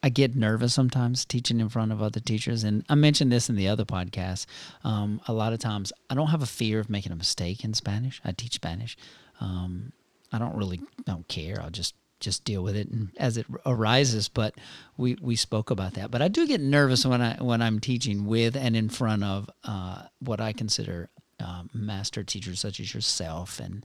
I 0.00 0.10
get 0.10 0.36
nervous 0.36 0.72
sometimes 0.72 1.24
teaching 1.24 1.58
in 1.58 1.68
front 1.68 1.90
of 1.90 2.00
other 2.00 2.20
teachers, 2.20 2.62
and 2.62 2.84
I 2.88 2.94
mentioned 2.94 3.32
this 3.32 3.48
in 3.50 3.56
the 3.56 3.66
other 3.66 3.84
podcast. 3.84 4.46
Um, 4.84 5.20
a 5.26 5.32
lot 5.32 5.52
of 5.52 5.58
times, 5.58 5.92
I 6.08 6.14
don't 6.14 6.28
have 6.28 6.40
a 6.40 6.46
fear 6.46 6.78
of 6.78 6.88
making 6.88 7.10
a 7.10 7.16
mistake 7.16 7.64
in 7.64 7.74
Spanish. 7.74 8.20
I 8.24 8.30
teach 8.30 8.54
Spanish. 8.54 8.96
Um, 9.40 9.92
I 10.32 10.38
don't 10.38 10.54
really 10.56 10.80
don't 11.04 11.26
care. 11.26 11.60
I'll 11.60 11.70
just 11.70 11.94
just 12.20 12.44
deal 12.44 12.62
with 12.62 12.76
it 12.76 12.88
and 12.88 13.10
as 13.16 13.36
it 13.36 13.46
arises. 13.66 14.28
But 14.28 14.54
we 14.96 15.16
we 15.20 15.36
spoke 15.36 15.70
about 15.70 15.94
that. 15.94 16.10
But 16.10 16.22
I 16.22 16.28
do 16.28 16.46
get 16.46 16.60
nervous 16.60 17.04
when 17.04 17.20
I 17.20 17.36
when 17.42 17.62
I'm 17.62 17.80
teaching 17.80 18.26
with 18.26 18.56
and 18.56 18.76
in 18.76 18.88
front 18.88 19.24
of 19.24 19.50
uh, 19.64 20.02
what 20.20 20.40
I 20.40 20.52
consider 20.52 21.10
um, 21.40 21.70
master 21.72 22.24
teachers 22.24 22.60
such 22.60 22.80
as 22.80 22.92
yourself 22.94 23.60
and 23.60 23.84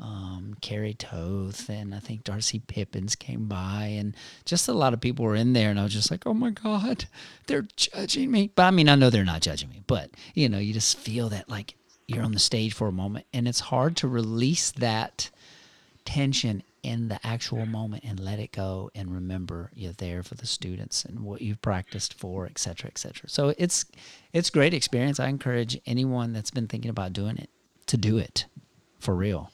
um, 0.00 0.56
Carrie 0.60 0.94
Toth 0.94 1.68
and 1.68 1.94
I 1.94 1.98
think 1.98 2.24
Darcy 2.24 2.58
Pippins 2.58 3.14
came 3.14 3.46
by 3.46 3.84
and 3.96 4.16
just 4.44 4.68
a 4.68 4.72
lot 4.72 4.92
of 4.92 5.00
people 5.00 5.24
were 5.24 5.36
in 5.36 5.52
there 5.52 5.70
and 5.70 5.78
I 5.78 5.84
was 5.84 5.92
just 5.92 6.10
like, 6.10 6.26
oh 6.26 6.34
my 6.34 6.50
God, 6.50 7.06
they're 7.46 7.66
judging 7.76 8.30
me. 8.30 8.50
But 8.54 8.64
I 8.64 8.70
mean, 8.70 8.88
I 8.88 8.96
know 8.96 9.10
they're 9.10 9.24
not 9.24 9.42
judging 9.42 9.70
me, 9.70 9.82
but 9.86 10.10
you 10.34 10.48
know, 10.48 10.58
you 10.58 10.72
just 10.72 10.98
feel 10.98 11.28
that 11.30 11.48
like 11.48 11.74
you're 12.06 12.24
on 12.24 12.32
the 12.32 12.38
stage 12.38 12.74
for 12.74 12.88
a 12.88 12.92
moment 12.92 13.26
and 13.32 13.48
it's 13.48 13.60
hard 13.60 13.96
to 13.98 14.08
release 14.08 14.70
that 14.72 15.30
tension 16.04 16.62
in 16.82 17.08
the 17.08 17.18
actual 17.26 17.64
moment 17.64 18.04
and 18.04 18.20
let 18.20 18.38
it 18.38 18.52
go 18.52 18.90
and 18.94 19.14
remember 19.14 19.70
you're 19.74 19.92
there 19.92 20.22
for 20.22 20.34
the 20.34 20.46
students 20.46 21.04
and 21.06 21.20
what 21.20 21.40
you've 21.40 21.62
practiced 21.62 22.12
for, 22.12 22.44
et 22.44 22.58
cetera, 22.58 22.90
et 22.90 22.98
cetera. 22.98 23.28
So 23.28 23.54
it's 23.56 23.86
it's 24.34 24.50
great 24.50 24.74
experience. 24.74 25.18
I 25.18 25.28
encourage 25.28 25.80
anyone 25.86 26.34
that's 26.34 26.50
been 26.50 26.66
thinking 26.66 26.90
about 26.90 27.14
doing 27.14 27.38
it 27.38 27.48
to 27.86 27.96
do 27.96 28.18
it 28.18 28.44
for 28.98 29.14
real. 29.14 29.50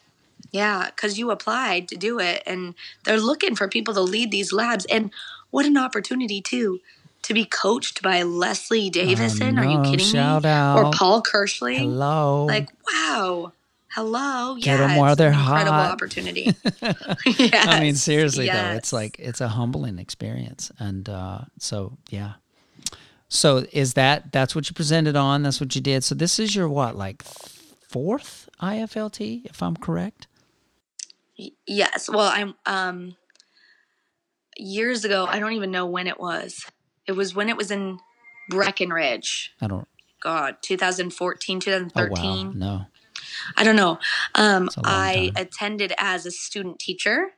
Yeah, 0.50 0.90
because 0.95 1.19
you 1.19 1.30
applied 1.30 1.88
to 1.88 1.97
do 1.97 2.19
it 2.19 2.42
and 2.47 2.75
they're 3.04 3.21
looking 3.21 3.54
for 3.54 3.69
people 3.69 3.95
to 3.95 4.00
lead 4.00 4.30
these 4.30 4.52
labs. 4.52 4.85
And 4.87 5.11
what 5.50 5.66
an 5.66 5.76
opportunity, 5.76 6.40
too, 6.40 6.80
to 7.23 7.35
be 7.35 7.45
coached 7.45 8.02
by 8.02 8.23
Leslie 8.23 8.90
Davison. 8.90 9.59
Are 9.59 9.64
you 9.64 9.83
kidding 9.83 10.07
Shout 10.07 10.45
me? 10.45 10.49
out. 10.49 10.78
Or 10.78 10.92
Paul 10.92 11.23
Kirschling. 11.23 11.78
Hello. 11.78 12.47
Like, 12.47 12.69
wow. 12.92 13.52
Hello. 13.92 14.54
Get 14.57 14.66
yeah, 14.66 14.87
them 14.87 14.97
while 14.97 15.16
they're 15.16 15.33
incredible 15.33 15.73
hot. 15.73 15.92
opportunity. 15.92 16.54
yes, 16.80 17.66
I 17.66 17.80
mean, 17.80 17.97
seriously 17.97 18.47
though, 18.47 18.73
it's 18.76 18.92
like 18.92 19.19
it's 19.19 19.40
a 19.40 19.49
humbling 19.49 19.99
experience, 19.99 20.71
and 20.78 21.09
uh, 21.09 21.40
so 21.59 21.99
yeah. 22.09 22.35
So 23.28 23.66
is 23.73 23.95
that 23.95 24.30
that's 24.30 24.54
what 24.54 24.69
you 24.69 24.75
presented 24.75 25.16
on? 25.16 25.42
That's 25.42 25.61
what 25.61 25.75
you 25.75 25.80
did. 25.80 26.04
So 26.04 26.14
this 26.14 26.38
is 26.38 26.54
your 26.54 26.69
what, 26.69 26.97
like 26.97 27.25
fourth 27.25 28.49
IFLT, 28.62 29.47
if 29.47 29.61
I'm 29.61 29.76
correct? 29.76 30.28
Yes. 31.67 32.09
Well, 32.09 32.31
I'm 32.33 32.55
um 32.67 33.17
years 34.57 35.05
ago, 35.05 35.27
I 35.29 35.39
don't 35.39 35.53
even 35.53 35.71
know 35.71 35.87
when 35.87 36.07
it 36.07 36.19
was. 36.21 36.67
It 37.07 37.13
was 37.13 37.35
when 37.35 37.49
it 37.49 37.57
was 37.57 37.71
in 37.71 37.99
Breckenridge. 38.49 39.53
I 39.61 39.67
don't. 39.67 39.89
God, 40.21 40.57
2014, 40.63 41.61
2013. 41.61 41.91
Oh 41.97 42.15
2013. 42.15 42.47
wow, 42.47 42.53
no. 42.55 42.87
I 43.57 43.65
don't 43.65 43.77
know. 43.77 43.99
Um 44.35 44.67
It's 44.67 44.77
a 44.77 44.81
long 44.81 44.93
I 44.93 45.15
time. 45.35 45.43
attended 45.47 45.93
as 45.99 46.27
a 46.27 46.31
student 46.31 46.79
teacher, 46.79 47.29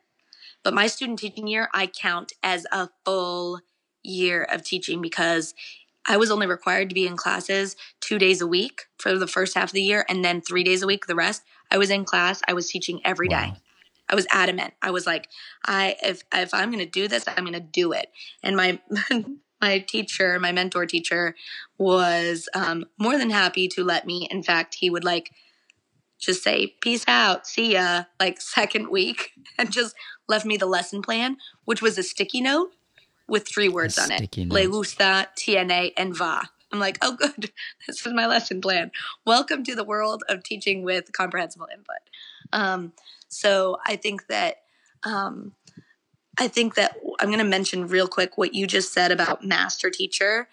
but 0.63 0.75
my 0.75 0.87
student 0.87 1.19
teaching 1.19 1.47
year 1.47 1.69
I 1.73 1.87
count 1.87 2.33
as 2.43 2.67
a 2.73 2.89
full 3.05 3.61
year 4.03 4.43
of 4.43 4.65
teaching 4.65 5.01
because 5.01 5.55
I 6.09 6.17
was 6.17 6.33
only 6.33 6.49
required 6.49 6.89
to 6.89 6.95
be 6.97 7.07
in 7.07 7.17
classes 7.17 7.77
2 8.01 8.19
days 8.19 8.41
a 8.41 8.47
week 8.49 8.87
for 8.99 9.17
the 9.17 9.29
first 9.29 9.55
half 9.55 9.69
of 9.69 9.73
the 9.73 9.83
year 9.83 10.05
and 10.09 10.25
then 10.25 10.41
3 10.41 10.65
days 10.65 10.83
a 10.83 10.87
week 10.89 11.07
the 11.07 11.15
rest. 11.15 11.43
I 11.71 11.79
was 11.79 11.91
in 11.91 12.05
class, 12.05 12.43
I 12.49 12.53
was 12.55 12.69
teaching 12.69 13.01
every 13.05 13.29
day. 13.29 13.55
I 14.13 14.15
was 14.15 14.27
adamant. 14.31 14.75
I 14.83 14.91
was 14.91 15.07
like, 15.07 15.29
I 15.65 15.97
if 16.03 16.23
if 16.33 16.53
I'm 16.53 16.71
going 16.71 16.85
to 16.85 16.91
do 16.91 17.09
this, 17.09 17.25
I'm 17.27 17.45
going 17.45 17.55
to 17.55 17.61
do 17.61 17.93
it. 17.93 18.13
And 18.43 18.55
my 18.55 18.79
my 19.61 19.79
teacher, 19.79 20.39
my 20.39 20.53
mentor 20.53 20.85
teacher, 20.85 21.35
was 21.79 22.49
um, 22.55 22.85
more 22.99 23.17
than 23.17 23.31
happy 23.31 23.69
to 23.69 23.83
let 23.83 24.07
me. 24.07 24.29
In 24.31 24.43
fact, 24.43 24.75
he 24.75 24.91
would 24.91 25.03
like 25.03 25.31
just 26.21 26.45
say 26.45 26.77
peace 26.83 27.05
out, 27.09 27.47
see 27.47 27.73
ya, 27.73 28.05
like 28.21 28.41
second 28.41 28.91
week, 28.91 29.33
and 29.57 29.73
just 29.73 29.97
left 30.29 30.45
me 30.45 30.59
the 30.59 30.67
lesson 30.67 31.01
plan, 31.01 31.39
which 31.65 31.81
was 31.81 31.97
a 31.97 32.03
sticky 32.03 32.43
note 32.43 32.71
with 33.27 33.49
three 33.49 33.69
words 33.71 33.99
on 33.99 34.13
it: 34.13 34.19
sticky 34.19 34.45
le 34.45 34.69
gusta, 34.69 35.29
tiene, 35.37 35.93
and 35.97 36.15
va. 36.15 36.51
I'm 36.71 36.81
like, 36.81 36.99
oh, 37.03 37.17
good. 37.17 37.51
This 37.87 38.07
is 38.07 38.13
my 38.15 38.27
lesson 38.27 38.61
plan. 38.63 38.93
Welcome 39.27 39.63
to 39.65 39.75
the 39.75 39.85
world 39.85 40.23
of 40.29 40.43
teaching 40.43 40.83
with 40.83 41.13
comprehensible 41.13 41.69
input. 41.71 41.99
Um, 42.53 42.93
so 43.29 43.79
I 43.87 43.97
think 43.97 44.27
that 44.29 44.57
um, 45.05 45.53
I 46.39 46.49
think 46.49 46.75
that 46.77 46.97
I'm 47.21 47.29
going 47.29 47.39
to 47.39 47.45
mention 47.45 47.89
real 47.89 48.09
quick 48.09 48.39
what 48.39 48.55
you 48.55 48.67
just 48.67 48.93
said 48.93 49.11
about 49.13 49.45
master 49.45 49.91
teacher. 49.91 50.49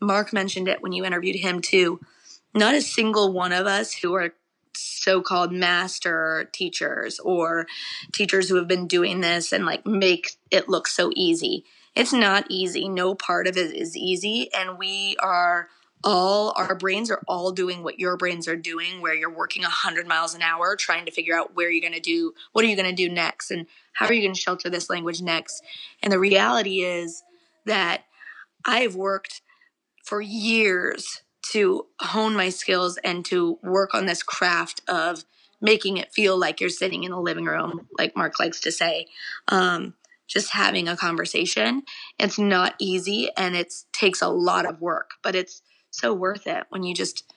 Mark 0.00 0.32
mentioned 0.32 0.68
it 0.68 0.82
when 0.82 0.92
you 0.92 1.04
interviewed 1.04 1.36
him 1.36 1.60
too. 1.60 2.00
Not 2.54 2.74
a 2.74 2.80
single 2.80 3.32
one 3.32 3.52
of 3.52 3.66
us 3.66 3.92
who 3.92 4.14
are 4.14 4.34
so-called 4.74 5.52
master 5.52 6.48
teachers 6.52 7.18
or 7.18 7.66
teachers 8.12 8.48
who 8.48 8.56
have 8.56 8.68
been 8.68 8.86
doing 8.86 9.20
this 9.20 9.52
and 9.52 9.66
like 9.66 9.84
make 9.84 10.36
it 10.50 10.68
look 10.68 10.86
so 10.86 11.10
easy. 11.14 11.64
It's 11.96 12.12
not 12.12 12.46
easy. 12.48 12.88
No 12.88 13.14
part 13.14 13.48
of 13.48 13.56
it 13.56 13.74
is 13.74 13.96
easy 13.96 14.50
and 14.54 14.78
we 14.78 15.16
are 15.20 15.68
all 16.04 16.54
our 16.56 16.74
brains 16.74 17.10
are 17.10 17.22
all 17.26 17.50
doing 17.50 17.82
what 17.82 17.98
your 17.98 18.16
brains 18.16 18.46
are 18.46 18.56
doing 18.56 19.00
where 19.00 19.14
you're 19.14 19.34
working 19.34 19.62
100 19.62 20.06
miles 20.06 20.34
an 20.34 20.42
hour 20.42 20.76
trying 20.76 21.04
to 21.04 21.10
figure 21.10 21.36
out 21.36 21.56
where 21.56 21.70
you're 21.70 21.80
going 21.80 21.92
to 21.92 22.00
do 22.00 22.32
what 22.52 22.64
are 22.64 22.68
you 22.68 22.76
going 22.76 22.88
to 22.88 22.94
do 22.94 23.08
next 23.08 23.50
and 23.50 23.66
how 23.94 24.06
are 24.06 24.12
you 24.12 24.22
going 24.22 24.34
to 24.34 24.40
shelter 24.40 24.70
this 24.70 24.88
language 24.88 25.20
next? 25.20 25.62
And 26.02 26.12
the 26.12 26.18
reality 26.18 26.82
is 26.82 27.22
that 27.66 28.04
i 28.64 28.80
have 28.80 28.94
worked 28.94 29.42
for 30.04 30.20
years 30.20 31.22
to 31.42 31.86
hone 32.00 32.34
my 32.34 32.48
skills 32.48 32.98
and 32.98 33.24
to 33.24 33.58
work 33.62 33.94
on 33.94 34.06
this 34.06 34.22
craft 34.22 34.82
of 34.88 35.24
making 35.60 35.96
it 35.96 36.12
feel 36.12 36.38
like 36.38 36.60
you're 36.60 36.70
sitting 36.70 37.04
in 37.04 37.10
the 37.10 37.20
living 37.20 37.44
room 37.44 37.88
like 37.98 38.16
mark 38.16 38.38
likes 38.38 38.60
to 38.60 38.70
say 38.70 39.06
um, 39.48 39.94
just 40.28 40.52
having 40.52 40.88
a 40.88 40.96
conversation. 40.96 41.82
It's 42.18 42.38
not 42.38 42.74
easy 42.78 43.30
and 43.36 43.56
it 43.56 43.72
takes 43.92 44.22
a 44.22 44.28
lot 44.28 44.66
of 44.66 44.80
work 44.80 45.12
but 45.22 45.34
it's 45.34 45.62
so 45.90 46.12
worth 46.14 46.46
it 46.46 46.64
when 46.70 46.82
you 46.82 46.94
just 46.94 47.32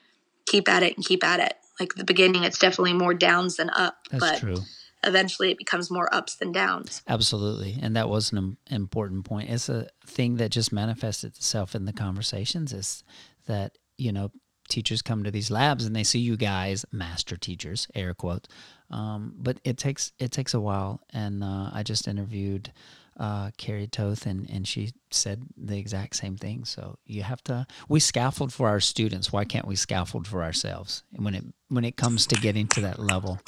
keep 0.46 0.68
at 0.68 0.84
it 0.84 0.96
and 0.96 1.06
keep 1.06 1.24
at 1.24 1.40
it. 1.40 1.56
Like 1.80 1.96
the 1.96 2.04
beginning, 2.04 2.44
it's 2.44 2.60
definitely 2.60 2.94
more 2.94 3.14
downs 3.14 3.58
than 3.58 3.70
up, 3.72 3.96
That's 4.12 4.20
but 4.20 4.40
true. 4.40 4.58
eventually 5.04 5.52
it 5.52 5.58
becomes 5.58 5.90
more 5.90 6.14
ups 6.14 6.36
than 6.36 6.52
downs. 6.52 7.02
Absolutely. 7.08 7.78
And 7.82 7.96
that 7.96 8.10
was 8.10 8.32
an 8.32 8.58
important 8.70 9.26
point. 9.26 9.50
It's 9.50 9.70
a 9.70 9.88
thing 10.06 10.36
that 10.38 10.50
just 10.50 10.72
manifested 10.72 11.36
itself 11.36 11.74
in 11.74 11.86
the 11.86 11.94
conversations 11.94 12.74
is 12.74 13.04
that, 13.48 13.78
you 13.98 14.12
know, 14.12 14.32
teachers 14.70 15.02
come 15.02 15.24
to 15.24 15.32
these 15.32 15.52
labs 15.52 15.86
and 15.86 15.96
they 15.96 16.04
see 16.04 16.20
you 16.20 16.38
guys, 16.38 16.86
master 16.92 17.36
teachers, 17.36 17.88
air 17.96 18.14
quotes. 18.14 18.48
Um, 18.90 19.34
but 19.38 19.60
it 19.64 19.78
takes 19.78 20.12
it 20.20 20.32
takes 20.32 20.54
a 20.54 20.60
while. 20.60 21.02
And 21.12 21.44
uh, 21.44 21.72
I 21.74 21.84
just 21.84 22.08
interviewed 22.08 22.72
uh, 23.18 23.52
Carrie 23.58 23.88
Toth 23.88 24.26
and, 24.26 24.50
and 24.50 24.68
she 24.68 24.92
said 25.12 25.44
the 25.58 25.78
exact 25.78 26.16
same 26.16 26.38
thing. 26.38 26.66
So 26.66 26.98
you 27.06 27.24
have 27.24 27.44
to 27.46 27.68
we 27.90 28.00
scaffold 28.00 28.54
for 28.54 28.68
our 28.68 28.80
students. 28.80 29.32
Why 29.32 29.46
can't 29.46 29.68
we 29.68 29.76
scaffold 29.76 30.28
for 30.28 30.44
ourselves? 30.44 31.04
And 31.14 31.26
when 31.26 31.36
it 31.36 31.46
when 31.70 31.86
it 31.86 31.98
comes 31.98 32.28
to 32.28 32.36
getting 32.36 32.68
to 32.70 32.82
that 32.82 33.00
level. 33.00 33.40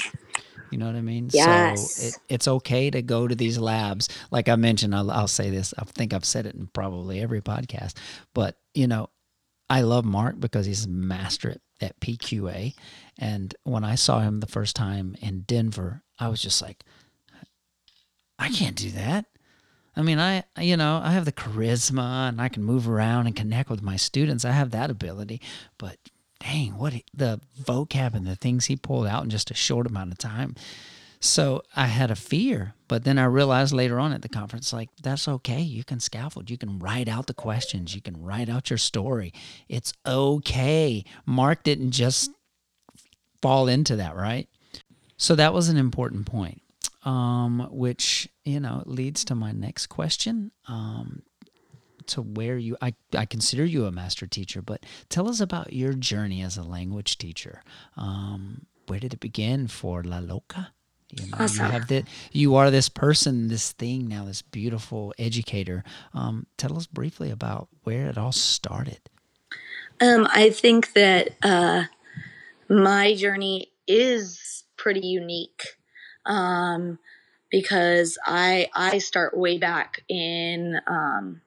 You 0.72 0.79
know 0.79 0.88
what 0.88 0.96
I 0.96 1.01
mean? 1.01 1.29
Yes. 1.32 1.98
So 1.98 2.08
it, 2.08 2.17
it's 2.29 2.48
okay 2.48 2.89
to 2.89 3.03
go 3.03 3.27
to 3.27 3.36
these 3.36 3.60
labs. 3.60 4.10
Like 4.32 4.50
I 4.50 4.55
mentioned, 4.55 4.96
I'll, 4.96 5.12
I'll 5.12 5.27
say 5.27 5.51
this. 5.51 5.72
I 5.77 5.84
think 5.84 6.15
I've 6.15 6.25
said 6.25 6.48
it 6.48 6.55
in 6.55 6.65
probably 6.65 7.22
every 7.22 7.41
podcast. 7.41 7.93
But 8.34 8.58
you 8.74 8.88
know, 8.88 9.10
I 9.70 9.82
love 9.82 10.03
Mark 10.03 10.39
because 10.39 10.65
he's 10.65 10.86
a 10.86 10.89
master 10.89 11.51
at, 11.51 11.62
at 11.79 12.00
PQA. 12.00 12.74
And 13.20 13.55
when 13.63 13.84
I 13.84 13.96
saw 13.96 14.20
him 14.20 14.39
the 14.39 14.48
first 14.48 14.75
time 14.75 15.15
in 15.22 15.41
Denver, 15.41 16.01
I 16.20 16.27
was 16.29 16.41
just 16.41 16.62
like, 16.62 16.84
I 18.39 18.50
can't 18.50 18.75
do 18.75 18.89
that. 18.91 19.25
I 19.96 20.02
mean, 20.02 20.20
I 20.20 20.44
you 20.60 20.78
know 20.78 21.00
I 21.04 21.12
have 21.12 21.26
the 21.26 21.32
charisma 21.32 22.30
and 22.30 22.42
I 22.42 22.50
can 22.50 22.64
move 22.64 22.90
around 22.90 23.28
and 23.28 23.36
connect 23.36 23.70
with 23.70 23.82
my 23.82 23.96
students. 23.96 24.46
I 24.46 24.52
have 24.52 24.72
that 24.72 24.90
ability, 24.90 25.42
but 25.78 25.98
dang, 26.40 26.78
what 26.78 26.94
he, 26.94 27.06
the 27.14 27.40
vocab 27.62 28.14
and 28.14 28.26
the 28.26 28.36
things 28.36 28.66
he 28.66 28.76
pulled 28.76 29.08
out 29.08 29.24
in 29.24 29.30
just 29.30 29.52
a 29.52 29.56
short 29.56 29.88
amount 29.88 30.12
of 30.12 30.18
time. 30.18 30.56
So 31.20 31.62
I 31.74 31.86
had 31.86 32.12
a 32.12 32.18
fear, 32.18 32.74
but 32.90 33.06
then 33.06 33.18
I 33.18 33.24
realized 33.26 33.74
later 33.74 33.98
on 33.98 34.12
at 34.12 34.24
the 34.24 34.30
conference, 34.30 34.74
like 34.74 34.90
that's 35.02 35.28
okay. 35.28 35.62
You 35.62 35.86
can 35.86 36.02
scaffold. 36.02 36.50
You 36.50 36.58
can 36.58 36.80
write 36.80 37.08
out 37.08 37.28
the 37.28 37.34
questions. 37.34 37.96
You 37.96 38.02
can 38.02 38.22
write 38.22 38.50
out 38.50 38.70
your 38.70 38.78
story. 38.78 39.34
It's 39.70 39.94
okay. 40.06 41.06
Mark 41.26 41.64
didn't 41.64 41.92
just 41.92 42.32
fall 43.42 43.70
into 43.70 43.96
that, 43.98 44.18
right? 44.18 44.50
So 45.16 45.36
that 45.36 45.54
was 45.54 45.70
an 45.70 45.78
important 45.78 46.26
point 46.26 46.62
um, 47.06 47.68
which 47.72 48.30
you 48.44 48.60
know 48.60 48.84
leads 48.86 49.26
to 49.26 49.36
my 49.36 49.52
next 49.52 49.88
question. 49.88 50.52
Um, 50.68 51.24
to 52.08 52.22
where 52.22 52.58
you, 52.58 52.76
I, 52.82 52.96
I 53.16 53.26
consider 53.26 53.64
you 53.64 53.86
a 53.86 53.92
master 53.92 54.28
teacher, 54.28 54.62
but 54.62 54.86
tell 55.08 55.30
us 55.30 55.40
about 55.40 55.72
your 55.72 55.94
journey 55.94 56.42
as 56.42 56.58
a 56.58 56.64
language 56.64 57.18
teacher. 57.18 57.64
Um, 57.96 58.66
where 58.88 59.00
did 59.00 59.14
it 59.14 59.22
begin 59.22 59.68
for 59.70 60.04
La 60.04 60.20
Loca? 60.20 60.74
You 61.12 61.28
know, 61.28 61.38
Awesome. 61.40 61.66
you 61.66 61.72
have 61.72 61.88
that. 61.88 62.06
You 62.34 62.56
are 62.56 62.72
this 62.72 62.90
person, 62.90 63.48
this 63.48 63.72
thing 63.72 64.08
now, 64.10 64.26
this 64.26 64.42
beautiful 64.42 65.14
educator. 65.18 65.84
Um, 66.14 66.48
tell 66.58 66.76
us 66.76 66.88
briefly 66.88 67.30
about 67.32 67.70
where 67.84 68.08
it 68.08 68.18
all 68.18 68.32
started. 68.34 69.00
Um, 70.02 70.28
I 70.30 70.50
think 70.50 70.94
that 70.94 71.30
uh, 71.44 71.84
my 72.68 73.16
journey 73.16 73.72
is 73.88 74.64
pretty 74.76 75.08
unique 75.08 75.64
um, 76.25 77.00
because 77.51 78.18
I 78.25 78.70
I 78.74 78.98
start 78.98 79.38
way 79.38 79.58
back 79.58 80.01
in 80.10 80.80
um, 80.88 81.42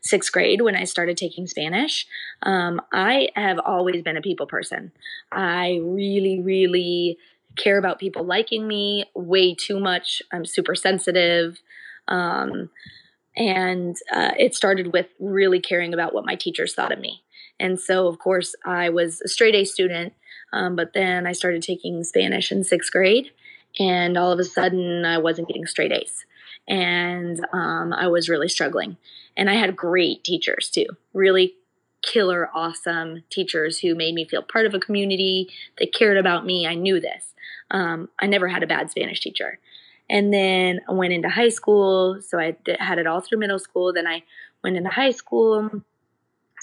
sixth 0.00 0.32
grade 0.32 0.60
when 0.60 0.76
I 0.76 0.84
started 0.84 1.16
taking 1.16 1.46
Spanish. 1.46 2.06
Um, 2.42 2.80
I 2.92 3.28
have 3.34 3.58
always 3.58 4.02
been 4.02 4.16
a 4.16 4.22
people 4.22 4.46
person. 4.46 4.92
I 5.30 5.80
really, 5.82 6.40
really 6.40 7.18
care 7.56 7.78
about 7.78 7.98
people 7.98 8.24
liking 8.24 8.66
me 8.66 9.04
way 9.14 9.54
too 9.54 9.78
much. 9.78 10.22
I'm 10.32 10.44
super 10.44 10.74
sensitive. 10.74 11.60
Um, 12.08 12.70
and 13.36 13.96
uh, 14.12 14.32
it 14.38 14.54
started 14.54 14.92
with 14.92 15.06
really 15.18 15.60
caring 15.60 15.94
about 15.94 16.14
what 16.14 16.26
my 16.26 16.34
teachers 16.34 16.74
thought 16.74 16.92
of 16.92 16.98
me. 16.98 17.22
And 17.58 17.80
so, 17.80 18.08
of 18.08 18.18
course, 18.18 18.54
I 18.64 18.88
was 18.88 19.20
a 19.20 19.28
straight 19.28 19.54
A 19.54 19.64
student, 19.64 20.14
um, 20.52 20.76
but 20.76 20.92
then 20.94 21.26
I 21.26 21.32
started 21.32 21.62
taking 21.62 22.02
Spanish 22.04 22.50
in 22.50 22.64
sixth 22.64 22.90
grade, 22.90 23.30
and 23.78 24.16
all 24.16 24.32
of 24.32 24.38
a 24.38 24.44
sudden, 24.44 25.04
I 25.04 25.18
wasn't 25.18 25.48
getting 25.48 25.66
straight 25.66 25.92
A's. 25.92 26.24
And 26.68 27.44
um, 27.52 27.92
I 27.92 28.06
was 28.06 28.28
really 28.28 28.48
struggling. 28.48 28.96
And 29.36 29.50
I 29.50 29.54
had 29.54 29.76
great 29.76 30.24
teachers 30.24 30.70
too, 30.70 30.86
really 31.12 31.54
killer, 32.02 32.50
awesome 32.52 33.22
teachers 33.30 33.78
who 33.78 33.94
made 33.94 34.14
me 34.14 34.24
feel 34.24 34.42
part 34.42 34.66
of 34.66 34.74
a 34.74 34.80
community. 34.80 35.48
They 35.78 35.86
cared 35.86 36.18
about 36.18 36.44
me. 36.44 36.66
I 36.66 36.74
knew 36.74 37.00
this. 37.00 37.34
Um, 37.70 38.08
I 38.18 38.26
never 38.26 38.48
had 38.48 38.62
a 38.62 38.66
bad 38.66 38.90
Spanish 38.90 39.20
teacher. 39.20 39.58
And 40.10 40.32
then 40.32 40.80
I 40.88 40.92
went 40.92 41.12
into 41.12 41.28
high 41.28 41.48
school. 41.48 42.20
So 42.20 42.38
I 42.38 42.56
had 42.78 42.98
it 42.98 43.06
all 43.06 43.20
through 43.20 43.38
middle 43.38 43.58
school. 43.58 43.92
Then 43.92 44.06
I 44.06 44.22
went 44.62 44.76
into 44.76 44.90
high 44.90 45.12
school. 45.12 45.82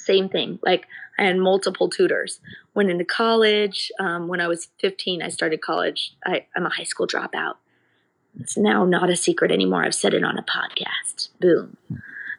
Same 0.05 0.29
thing. 0.29 0.59
Like 0.63 0.87
I 1.17 1.23
had 1.25 1.37
multiple 1.37 1.89
tutors. 1.89 2.39
Went 2.73 2.89
into 2.89 3.05
college. 3.05 3.91
Um, 3.99 4.27
when 4.27 4.39
I 4.41 4.47
was 4.47 4.69
15, 4.79 5.21
I 5.21 5.29
started 5.29 5.61
college. 5.61 6.13
I, 6.25 6.45
I'm 6.55 6.65
a 6.65 6.69
high 6.69 6.83
school 6.83 7.07
dropout. 7.07 7.55
It's 8.39 8.57
now 8.57 8.85
not 8.85 9.09
a 9.09 9.15
secret 9.15 9.51
anymore. 9.51 9.83
I've 9.83 9.95
said 9.95 10.13
it 10.13 10.23
on 10.23 10.37
a 10.37 10.43
podcast. 10.43 11.29
Boom. 11.41 11.77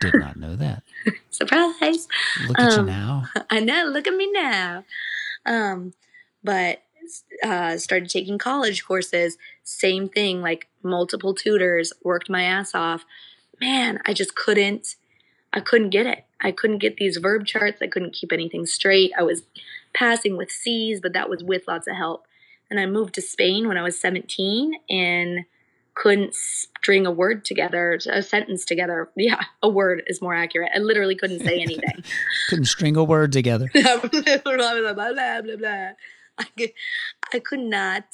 Did 0.00 0.14
not 0.14 0.37
know 0.37 0.57
that. 0.57 0.83
Surprise. 1.31 2.09
Look 2.49 2.59
at 2.59 2.73
Um, 2.73 2.87
you 2.87 2.93
now. 2.93 3.25
I 3.50 3.61
know. 3.61 3.85
Look 3.93 4.07
at 4.07 4.14
me 4.14 4.31
now. 4.33 4.85
Um, 5.45 5.93
but 6.43 6.83
uh, 7.43 7.76
started 7.76 8.09
taking 8.09 8.38
college 8.38 8.85
courses. 8.85 9.37
Same 9.62 10.09
thing, 10.09 10.40
like 10.40 10.69
multiple 10.83 11.35
tutors. 11.35 11.93
Worked 12.02 12.31
my 12.31 12.45
ass 12.45 12.75
off. 12.75 13.05
Man, 13.61 14.00
I 14.07 14.14
just 14.14 14.35
couldn't. 14.35 14.95
I 15.52 15.61
couldn't 15.61 15.90
get 15.90 16.07
it. 16.07 16.25
I 16.40 16.52
couldn't 16.52 16.78
get 16.78 16.97
these 16.97 17.16
verb 17.16 17.47
charts. 17.47 17.83
I 17.83 17.87
couldn't 17.87 18.14
keep 18.14 18.33
anything 18.33 18.66
straight. 18.66 19.12
I 19.19 19.23
was 19.23 19.42
passing 19.92 20.37
with 20.37 20.50
C's, 20.50 21.00
but 21.00 21.12
that 21.12 21.28
was 21.28 21.42
with 21.42 21.62
lots 21.66 21.87
of 21.87 21.97
help. 21.97 22.26
And 22.71 22.78
I 22.78 22.87
moved 22.87 23.14
to 23.14 23.23
Spain 23.23 23.66
when 23.66 23.76
I 23.76 23.83
was 23.83 24.00
17 24.00 24.75
and 24.88 25.40
couldn't 25.95 26.35
string 26.35 27.04
a 27.04 27.11
word 27.11 27.45
together, 27.45 27.99
a 28.09 28.23
sentence 28.23 28.64
together. 28.64 29.11
Yeah, 29.16 29.42
a 29.62 29.69
word 29.69 30.04
is 30.07 30.23
more 30.23 30.35
accurate. 30.35 30.71
I 30.75 30.78
literally 30.78 31.16
couldn't 31.16 31.40
say 31.40 31.61
anything. 31.61 32.04
Couldn't 32.49 32.66
string 32.66 32.97
a 32.97 33.04
word 33.04 33.33
together. 33.33 33.69
blah, 33.75 33.97
blah, 33.99 34.38
blah, 34.45 34.95
blah, 34.95 35.42
blah, 35.42 35.57
blah. 35.57 35.88
I 36.38 36.45
could, 36.57 36.73
I 37.35 37.38
could 37.38 37.61
not 37.61 38.04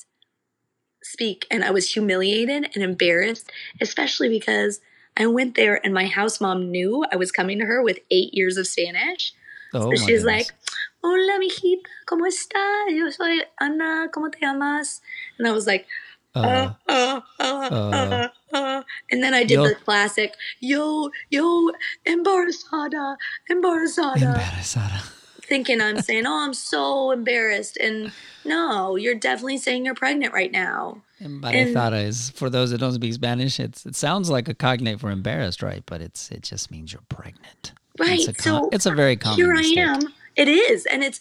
speak, 1.02 1.46
and 1.50 1.64
I 1.64 1.70
was 1.70 1.92
humiliated 1.92 2.70
and 2.74 2.82
embarrassed, 2.82 3.50
especially 3.80 4.28
because 4.28 4.80
I 5.16 5.26
went 5.26 5.54
there 5.54 5.80
and 5.84 5.94
my 5.94 6.06
house 6.06 6.40
mom 6.40 6.70
knew 6.70 7.04
I 7.10 7.16
was 7.16 7.32
coming 7.32 7.58
to 7.58 7.66
her 7.66 7.82
with 7.82 7.98
eight 8.10 8.34
years 8.34 8.56
of 8.56 8.66
Spanish. 8.66 9.32
Oh, 9.74 9.90
so 9.90 9.96
she's 9.96 10.22
goodness. 10.22 10.24
like, 10.24 10.54
"Hola, 11.02 11.38
mijita, 11.40 11.88
cómo 12.06 12.26
está? 12.26 12.90
Yo 12.90 13.10
soy 13.10 13.42
Ana. 13.60 14.08
¿Cómo 14.12 14.30
te 14.30 14.38
llamas?" 14.40 15.00
And 15.38 15.48
I 15.48 15.52
was 15.52 15.66
like, 15.66 15.86
uh, 16.34 16.70
uh, 16.88 17.20
uh, 17.40 17.70
uh, 17.70 17.70
uh, 17.72 18.28
uh. 18.52 18.82
And 19.10 19.22
then 19.22 19.34
I 19.34 19.44
did 19.44 19.54
Yo- 19.56 19.68
the 19.68 19.74
classic, 19.74 20.34
yo, 20.60 21.10
yo, 21.30 21.70
embarazada, 22.06 23.16
embarazada, 23.50 24.20
embarazada. 24.20 25.12
Thinking 25.46 25.80
I'm 25.80 26.00
saying, 26.00 26.26
oh, 26.26 26.44
I'm 26.44 26.54
so 26.54 27.10
embarrassed. 27.10 27.76
And 27.76 28.12
no, 28.44 28.96
you're 28.96 29.14
definitely 29.14 29.58
saying 29.58 29.84
you're 29.84 29.94
pregnant 29.94 30.32
right 30.32 30.52
now. 30.52 31.02
Embarazada 31.22 32.04
is 32.04 32.30
for 32.30 32.50
those 32.50 32.70
that 32.70 32.78
don't 32.78 32.92
speak 32.92 33.14
Spanish. 33.14 33.58
It's 33.58 33.86
it 33.86 33.96
sounds 33.96 34.28
like 34.28 34.48
a 34.48 34.54
cognate 34.54 35.00
for 35.00 35.10
embarrassed, 35.10 35.62
right? 35.62 35.82
But 35.86 36.00
it's 36.02 36.30
it 36.30 36.42
just 36.42 36.70
means 36.70 36.92
you're 36.92 37.02
pregnant. 37.08 37.72
Right. 37.98 38.28
It's 38.28 38.40
a, 38.40 38.42
so 38.42 38.68
it's 38.72 38.86
a 38.86 38.90
very 38.90 39.16
common 39.16 39.38
here 39.38 39.52
I 39.52 39.58
mistake. 39.58 39.78
am. 39.78 40.14
It 40.36 40.48
is. 40.48 40.84
And 40.86 41.02
it's, 41.02 41.20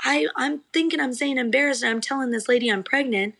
I, 0.00 0.26
I'm 0.36 0.62
thinking 0.72 0.98
I'm 1.00 1.12
saying 1.12 1.38
embarrassed. 1.38 1.82
And 1.82 1.90
I'm 1.92 2.00
telling 2.00 2.30
this 2.30 2.48
lady 2.48 2.68
I'm 2.68 2.82
pregnant. 2.82 3.34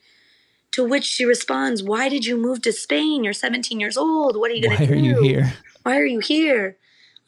To 0.73 0.85
which 0.85 1.05
she 1.05 1.25
responds, 1.25 1.83
Why 1.83 2.11
did 2.11 2.27
you 2.27 2.37
move 2.37 2.61
to 2.63 2.73
Spain? 2.73 3.25
You're 3.25 3.33
17 3.33 3.81
years 3.81 3.97
old. 3.97 4.37
What 4.37 4.51
are 4.51 4.55
you 4.55 4.63
going 4.63 4.77
to 4.77 4.87
do? 4.87 4.93
Why 4.93 4.99
are 4.99 5.03
you 5.03 5.23
here? 5.23 5.53
why 5.85 5.99
are 5.99 6.05
you 6.05 6.19
here? 6.19 6.77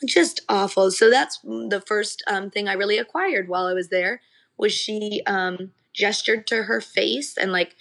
Just 0.04 0.40
awful. 0.48 0.90
So 0.90 1.11
that's 1.11 1.38
the 1.42 1.82
first 1.84 2.22
um, 2.28 2.50
thing 2.50 2.68
I 2.68 2.74
really 2.74 2.98
acquired 2.98 3.48
while 3.48 3.66
I 3.66 3.72
was 3.72 3.88
there 3.88 4.20
was 4.56 4.72
she 4.72 5.22
um, 5.26 5.72
gestured 5.92 6.46
to 6.48 6.64
her 6.64 6.80
face 6.80 7.37
and 7.37 7.52
like 7.52 7.74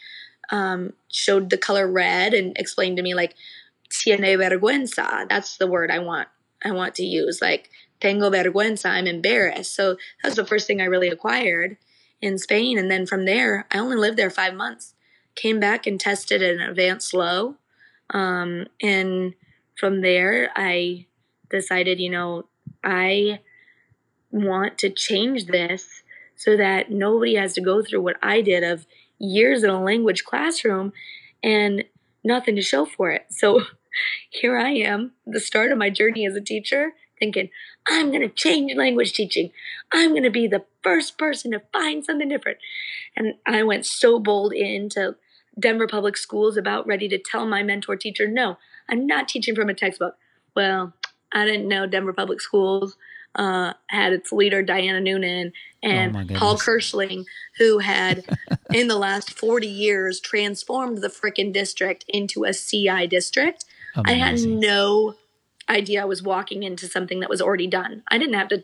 um, 0.49 0.93
showed 1.12 1.49
the 1.49 1.58
color 1.58 1.89
red 1.89 2.34
and 2.34 2.58
explained 2.58 2.97
to 2.97 3.03
me 3.03 3.13
like 3.13 3.36
tiene 3.89 4.19
vergüenza. 4.19 5.27
That's 5.30 5.58
the 5.58 5.67
word 5.67 5.91
I 5.91 5.99
want. 5.99 6.27
I 6.63 6.71
want 6.71 6.95
to 6.95 7.03
use 7.03 7.41
like 7.41 7.69
tengo 7.99 8.30
vergüenza. 8.30 8.89
I'm 8.89 9.08
embarrassed. 9.08 9.75
So 9.75 9.93
that 9.93 10.30
was 10.30 10.36
the 10.36 10.45
first 10.45 10.67
thing 10.67 10.82
I 10.82 10.86
really 10.86 11.10
acquired 11.10 11.77
in 12.21 12.38
Spain. 12.38 12.77
And 12.77 12.89
then 12.89 13.06
from 13.06 13.25
there, 13.25 13.67
I 13.71 13.80
only 13.80 13.97
lived 13.97 14.17
there 14.17 14.30
five 14.30 14.53
months. 14.53 14.93
Came 15.36 15.60
back 15.60 15.86
and 15.86 15.99
tested 15.99 16.41
an 16.41 16.60
advanced 16.60 17.13
low. 17.13 17.56
Um, 18.10 18.67
and 18.82 19.34
from 19.75 20.01
there, 20.01 20.49
I 20.56 21.06
decided, 21.50 22.00
you 22.00 22.10
know, 22.10 22.46
I 22.84 23.40
want 24.32 24.78
to 24.80 24.90
change 24.90 25.46
this 25.46 26.04
so 26.36 26.56
that 26.58 26.92
nobody 26.92 27.36
has 27.36 27.54
to 27.54 27.62
go 27.62 27.82
through 27.82 28.02
what 28.02 28.18
I 28.22 28.42
did 28.42 28.64
of 28.64 28.86
years 29.20 29.64
in 29.64 29.70
a 29.70 29.84
language 29.84 30.24
classroom 30.24 30.94
and 31.44 31.84
nothing 32.24 32.56
to 32.56 32.62
show 32.62 32.86
for 32.86 33.12
it. 33.12 33.26
So 33.30 33.64
here 34.30 34.58
I 34.58 34.72
am, 34.72 35.14
the 35.26 35.40
start 35.40 35.72
of 35.72 35.78
my 35.78 35.90
journey 35.90 36.26
as 36.26 36.36
a 36.36 36.42
teacher, 36.42 36.94
thinking, 37.20 37.50
I'm 37.88 38.10
going 38.10 38.22
to 38.22 38.30
change 38.30 38.76
language 38.76 39.14
teaching. 39.14 39.52
I'm 39.92 40.12
going 40.12 40.24
to 40.24 40.30
be 40.30 40.48
the 40.48 40.66
first 40.84 41.18
person 41.18 41.52
to 41.52 41.62
find 41.74 42.06
something 42.06 42.30
different. 42.30 42.60
And 43.16 43.36
I 43.46 43.64
went 43.64 43.86
so 43.86 44.20
bold 44.20 44.54
into 44.54 45.16
Denver 45.60 45.88
Public 45.88 46.18
Schools 46.18 46.58
about 46.58 46.86
ready 46.86 47.08
to 47.10 47.18
tell 47.18 47.48
my 47.48 47.64
mentor 47.64 47.96
teacher, 47.96 48.28
no, 48.28 48.58
I'm 48.90 49.08
not 49.08 49.28
teaching 49.28 49.56
from 49.56 49.70
a 49.70 49.74
textbook. 49.74 50.16
Well, 50.56 50.94
I 51.34 51.46
didn't 51.46 51.68
know 51.68 51.86
Denver 51.86 52.13
Public 52.13 52.42
Schools 52.42 52.96
uh, 53.36 53.74
had 53.88 54.13
its 54.13 54.32
leader, 54.32 54.63
Diana 54.63 55.00
Noonan, 55.02 55.54
and 55.84 56.16
Oh, 56.32 56.36
Paul. 56.36 56.58
Kirschling, 56.58 57.26
who 57.58 57.80
had, 57.80 58.24
in 58.74 58.88
the 58.88 58.96
last 58.98 59.32
40 59.38 59.68
years, 59.68 60.20
transformed 60.20 61.00
the 61.00 61.10
frickin' 61.10 61.54
district 61.54 62.06
into 62.08 62.44
a 62.46 62.54
CI 62.54 63.08
district. 63.08 63.66
I 64.06 64.13
had 64.13 64.40
no 64.42 65.16
idea 65.70 66.02
I 66.04 66.06
was 66.06 66.22
walking 66.22 66.63
into 66.63 66.88
something 66.88 67.20
that 67.20 67.30
was 67.30 67.42
already 67.42 67.68
done. 67.68 68.04
I 68.10 68.18
didn't 68.18 68.36
have 68.36 68.48
to 68.50 68.63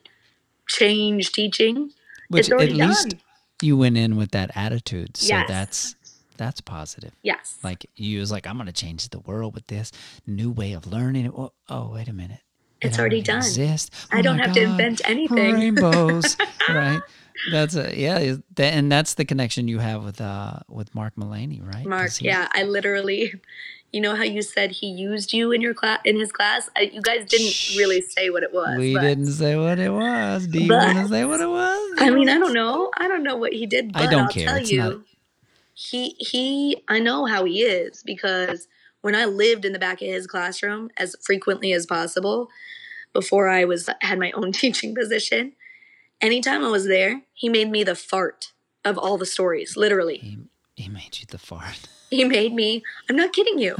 change 0.67 1.31
teaching. 1.31 1.91
Which 2.29 2.49
at 2.51 2.59
least 2.59 3.09
done. 3.09 3.19
you 3.61 3.77
went 3.77 3.97
in 3.97 4.15
with 4.15 4.31
that 4.31 4.51
attitude. 4.55 5.17
So 5.17 5.27
Yes. 5.27 5.47
that's 5.47 5.95
that's 6.37 6.61
positive. 6.61 7.13
Yes. 7.21 7.57
Like 7.63 7.85
you 7.95 8.19
was 8.19 8.31
like, 8.31 8.47
I'm 8.47 8.57
gonna 8.57 8.71
change 8.71 9.09
the 9.09 9.19
world 9.19 9.53
with 9.53 9.67
this 9.67 9.91
new 10.25 10.51
way 10.51 10.73
of 10.73 10.87
learning. 10.87 11.31
Oh, 11.35 11.53
oh 11.69 11.91
wait 11.93 12.07
a 12.07 12.13
minute. 12.13 12.41
It 12.83 12.87
It's 12.87 12.99
already 12.99 13.21
done. 13.21 13.37
Exists. 13.37 14.07
I 14.11 14.19
Oh 14.19 14.21
don't 14.21 14.37
my 14.37 14.45
have 14.45 14.53
to 14.55 14.61
invent 14.61 15.01
anything. 15.05 15.53
Rainbows, 15.55 16.37
right? 16.69 17.01
That's 17.51 17.75
a 17.75 17.97
yeah, 17.97 18.35
that, 18.55 18.73
and 18.73 18.91
that's 18.91 19.15
the 19.15 19.25
connection 19.25 19.67
you 19.67 19.79
have 19.79 20.03
with 20.03 20.21
uh 20.21 20.59
with 20.69 20.93
Mark 20.95 21.15
Mallaney, 21.15 21.61
right? 21.65 21.85
Mark, 21.85 22.11
yeah, 22.21 22.47
I 22.53 22.63
literally, 22.63 23.33
you 23.91 23.99
know 24.01 24.15
how 24.15 24.23
you 24.23 24.41
said 24.41 24.71
he 24.71 24.87
used 24.87 25.33
you 25.33 25.51
in 25.51 25.59
your 25.61 25.73
class 25.73 25.99
in 26.05 26.17
his 26.19 26.31
class. 26.31 26.69
I, 26.75 26.91
you 26.93 27.01
guys 27.01 27.25
didn't 27.25 27.75
really 27.77 28.01
say 28.01 28.29
what 28.29 28.43
it 28.43 28.53
was. 28.53 28.77
We 28.77 28.93
but- 28.93 29.01
didn't 29.01 29.27
say 29.31 29.55
what 29.57 29.79
it 29.79 29.89
was. 29.91 30.47
Do 30.47 30.59
you 30.59 30.71
want 30.71 30.97
to 30.97 31.07
say 31.07 31.25
what 31.25 31.41
it 31.41 31.49
was? 31.49 31.93
I 31.99 32.09
mean, 32.11 32.29
I 32.29 32.37
don't 32.37 32.53
know. 32.53 32.91
I 32.97 33.07
don't 33.07 33.23
know 33.23 33.35
what 33.35 33.51
he 33.53 33.65
did, 33.65 33.91
but 33.93 34.03
I 34.03 34.05
don't 34.11 34.27
will 34.27 34.33
care. 34.33 34.47
tell 34.47 34.57
It's 34.57 34.71
you, 34.71 34.79
not- 34.83 34.99
he 35.73 36.15
he. 36.19 36.77
I 36.87 36.99
know 36.99 37.25
how 37.25 37.45
he 37.45 37.61
is 37.63 38.03
because 38.03 38.67
when 39.03 39.15
I 39.15 39.25
lived 39.25 39.65
in 39.65 39.73
the 39.73 39.79
back 39.79 40.01
of 40.01 40.07
his 40.07 40.25
classroom 40.25 40.89
as 40.95 41.13
frequently 41.21 41.73
as 41.73 41.85
possible 41.85 42.49
before 43.11 43.49
I 43.49 43.65
was 43.65 43.89
uh, 43.89 43.93
had 44.01 44.17
my 44.17 44.31
own 44.31 44.51
teaching 44.63 44.95
position, 44.95 45.53
anytime 46.21 46.63
I 46.63 46.69
was 46.69 46.87
there, 46.87 47.21
he 47.33 47.49
made 47.49 47.69
me 47.69 47.83
the 47.83 47.95
fart 47.95 48.53
of 48.85 48.97
all 48.97 49.17
the 49.17 49.25
stories. 49.25 49.75
Literally, 49.75 50.17
He, 50.17 50.37
he 50.75 50.89
made 50.89 51.19
you 51.19 51.25
the 51.27 51.37
fart. 51.37 51.89
he 52.09 52.23
made 52.23 52.53
me. 52.53 52.81
I'm 53.09 53.17
not 53.17 53.33
kidding 53.33 53.59
you. 53.59 53.75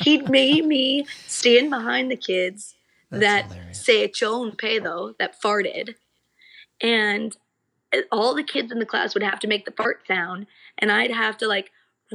He 0.00 0.18
made 0.22 0.64
me 0.64 1.06
stand 1.26 1.70
behind 1.70 2.08
the 2.08 2.16
kids 2.16 2.76
That's 3.10 3.52
that 3.52 4.12
echó 4.12 4.46
un 4.46 4.52
pedo 4.52 5.18
that 5.18 5.42
farted, 5.42 5.96
and 6.80 7.36
eh, 7.92 8.02
all 8.12 8.32
the 8.32 8.44
kids 8.44 8.70
in 8.70 8.78
the 8.78 8.86
class 8.86 9.12
would 9.14 9.24
have 9.24 9.40
to 9.40 9.48
make 9.48 9.64
the 9.64 9.72
fart 9.72 10.06
sound, 10.06 10.46
and 10.78 10.92
I'd 10.92 11.10
have 11.10 11.36
to 11.38 11.48
like 11.48 11.72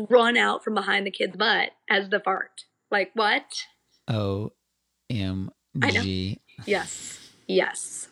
run 0.10 0.38
out 0.38 0.64
from 0.64 0.74
behind 0.74 1.06
the 1.06 1.12
kid's 1.12 1.36
butt 1.36 1.70
as 1.90 2.10
the 2.10 2.20
fart 2.20 2.62
Like 2.92 3.12
what? 3.14 3.44
O 4.08 4.52
M 5.10 5.50
G. 5.80 6.40
Yes. 6.66 7.20
Yes. 7.48 8.08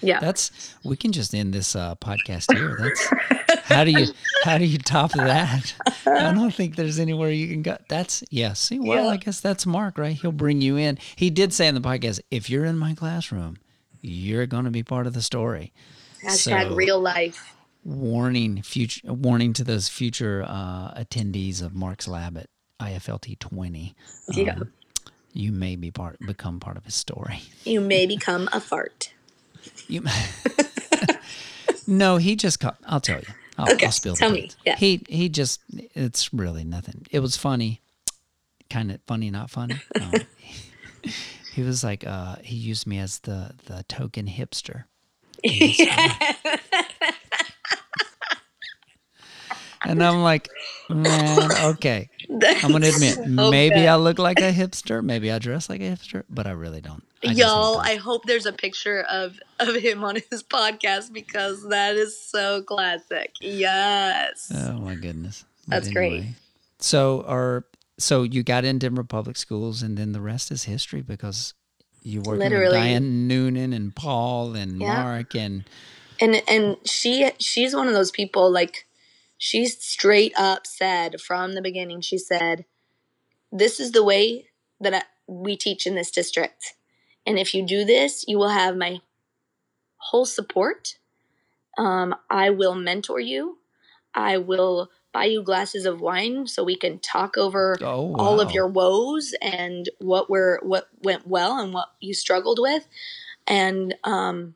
Yeah. 0.00 0.20
That's 0.20 0.74
we 0.84 0.96
can 0.96 1.10
just 1.12 1.34
end 1.34 1.52
this 1.52 1.74
uh, 1.74 1.94
podcast 1.96 2.54
here. 2.56 2.76
That's 2.80 3.64
how 3.64 3.84
do 3.84 3.90
you 3.90 4.06
how 4.44 4.56
do 4.58 4.64
you 4.64 4.78
top 4.78 5.12
that? 5.12 5.74
I 6.06 6.32
don't 6.32 6.54
think 6.54 6.76
there's 6.76 6.98
anywhere 6.98 7.30
you 7.30 7.48
can 7.48 7.62
go. 7.62 7.76
That's 7.88 8.22
yeah. 8.30 8.52
See, 8.52 8.78
well, 8.78 9.04
Yeah. 9.06 9.10
I 9.10 9.16
guess 9.16 9.40
that's 9.40 9.66
Mark, 9.66 9.98
right? 9.98 10.16
He'll 10.16 10.30
bring 10.32 10.60
you 10.60 10.76
in. 10.76 10.98
He 11.16 11.30
did 11.30 11.52
say 11.52 11.66
in 11.66 11.74
the 11.74 11.80
podcast, 11.80 12.20
if 12.30 12.48
you're 12.48 12.64
in 12.64 12.78
my 12.78 12.94
classroom, 12.94 13.56
you're 14.00 14.46
going 14.46 14.64
to 14.64 14.70
be 14.70 14.82
part 14.84 15.06
of 15.08 15.14
the 15.14 15.22
story. 15.22 15.72
Hashtag 16.24 16.68
so- 16.68 16.74
real 16.74 17.00
life. 17.00 17.54
Warning, 17.88 18.60
future 18.60 19.10
warning 19.10 19.54
to 19.54 19.64
those 19.64 19.88
future 19.88 20.44
uh, 20.46 20.92
attendees 20.92 21.62
of 21.62 21.74
Mark's 21.74 22.06
lab 22.06 22.36
at 22.36 22.48
IFLT 22.78 23.38
20. 23.38 23.94
Yeah. 24.28 24.52
Um, 24.56 24.72
you 25.32 25.52
may 25.52 25.74
be 25.74 25.90
part 25.90 26.18
become 26.20 26.60
part 26.60 26.76
of 26.76 26.84
his 26.84 26.94
story. 26.94 27.40
You 27.64 27.80
may 27.80 28.04
become 28.04 28.46
a 28.52 28.60
fart. 28.60 29.14
You, 29.86 30.02
no, 31.86 32.18
he 32.18 32.36
just 32.36 32.60
caught. 32.60 32.76
I'll 32.86 33.00
tell 33.00 33.20
you. 33.20 33.26
I'll, 33.56 33.72
Okay, 33.72 33.86
I'll 33.86 33.92
spill 33.92 34.16
tell 34.16 34.30
me, 34.32 34.50
yeah. 34.66 34.76
He 34.76 35.02
he 35.08 35.30
just. 35.30 35.60
It's 35.72 36.32
really 36.34 36.64
nothing. 36.64 37.06
It 37.10 37.20
was 37.20 37.36
funny, 37.36 37.80
kind 38.68 38.90
of 38.90 39.00
funny, 39.06 39.30
not 39.30 39.48
funny. 39.50 39.76
Um, 40.00 40.12
he 41.54 41.62
was 41.62 41.82
like, 41.82 42.06
uh, 42.06 42.36
he 42.42 42.56
used 42.56 42.86
me 42.86 42.98
as 42.98 43.20
the 43.20 43.52
the 43.64 43.84
token 43.88 44.26
hipster. 44.26 44.84
And 49.84 50.02
I'm 50.02 50.22
like, 50.22 50.48
man, 50.88 51.50
okay. 51.64 52.10
I'm 52.30 52.72
gonna 52.72 52.88
admit, 52.88 53.26
maybe. 53.26 53.86
I 53.86 53.96
look 53.96 54.18
like 54.18 54.40
a 54.40 54.52
hipster, 54.52 55.02
maybe 55.02 55.30
I 55.30 55.38
dress 55.38 55.68
like 55.68 55.80
a 55.80 55.84
hipster, 55.84 56.24
but 56.28 56.46
I 56.46 56.50
really 56.50 56.80
don't. 56.80 57.02
I 57.24 57.32
Y'all. 57.32 57.78
I 57.78 57.96
hope 57.96 58.24
there's 58.26 58.46
a 58.46 58.52
picture 58.52 59.02
of 59.10 59.38
of 59.58 59.74
him 59.74 60.04
on 60.04 60.16
his 60.30 60.42
podcast 60.42 61.12
because 61.12 61.68
that 61.68 61.96
is 61.96 62.20
so 62.20 62.62
classic. 62.62 63.32
Yes. 63.40 64.52
Oh 64.54 64.74
my 64.74 64.94
goodness. 64.94 65.44
That's 65.66 65.90
great. 65.90 66.24
So 66.78 67.24
are 67.26 67.64
so 67.98 68.22
you 68.22 68.42
got 68.42 68.64
in 68.64 68.78
Denver 68.78 69.04
public 69.04 69.36
schools 69.36 69.82
and 69.82 69.96
then 69.96 70.12
the 70.12 70.20
rest 70.20 70.50
is 70.50 70.64
history 70.64 71.02
because 71.02 71.54
you 72.02 72.20
work 72.22 72.38
with 72.38 72.52
Diane 72.52 73.26
Noonan 73.26 73.72
and 73.72 73.94
Paul 73.94 74.54
and 74.54 74.80
Yeah. 74.80 75.02
Mark 75.02 75.34
and 75.34 75.64
and 76.20 76.42
and 76.48 76.76
she 76.84 77.30
she's 77.38 77.74
one 77.74 77.88
of 77.88 77.94
those 77.94 78.10
people 78.10 78.50
like 78.50 78.86
she 79.38 79.66
straight 79.66 80.32
up 80.36 80.66
said 80.66 81.20
from 81.20 81.54
the 81.54 81.62
beginning 81.62 82.00
she 82.00 82.18
said 82.18 82.64
this 83.50 83.80
is 83.80 83.92
the 83.92 84.04
way 84.04 84.46
that 84.80 84.92
I, 84.94 85.02
we 85.26 85.56
teach 85.56 85.86
in 85.86 85.94
this 85.94 86.10
district. 86.10 86.74
And 87.24 87.38
if 87.38 87.54
you 87.54 87.64
do 87.64 87.84
this 87.84 88.24
you 88.26 88.36
will 88.36 88.50
have 88.50 88.76
my 88.76 89.00
whole 89.96 90.26
support. 90.26 90.98
Um, 91.78 92.14
i 92.28 92.50
will 92.50 92.74
mentor 92.74 93.20
you. 93.20 93.58
I 94.14 94.38
will 94.38 94.90
buy 95.12 95.26
you 95.26 95.42
glasses 95.42 95.86
of 95.86 96.00
wine 96.00 96.46
so 96.46 96.64
we 96.64 96.76
can 96.76 96.98
talk 96.98 97.36
over 97.38 97.76
oh 97.80 98.14
all 98.16 98.40
of 98.40 98.50
your 98.50 98.66
woes 98.66 99.34
and 99.40 99.88
what 100.00 100.28
were 100.28 100.60
what 100.62 100.88
went 101.02 101.26
well 101.26 101.58
and 101.58 101.72
what 101.72 101.88
you 102.00 102.12
struggled 102.12 102.58
with. 102.60 102.86
And 103.46 103.94
um 104.04 104.54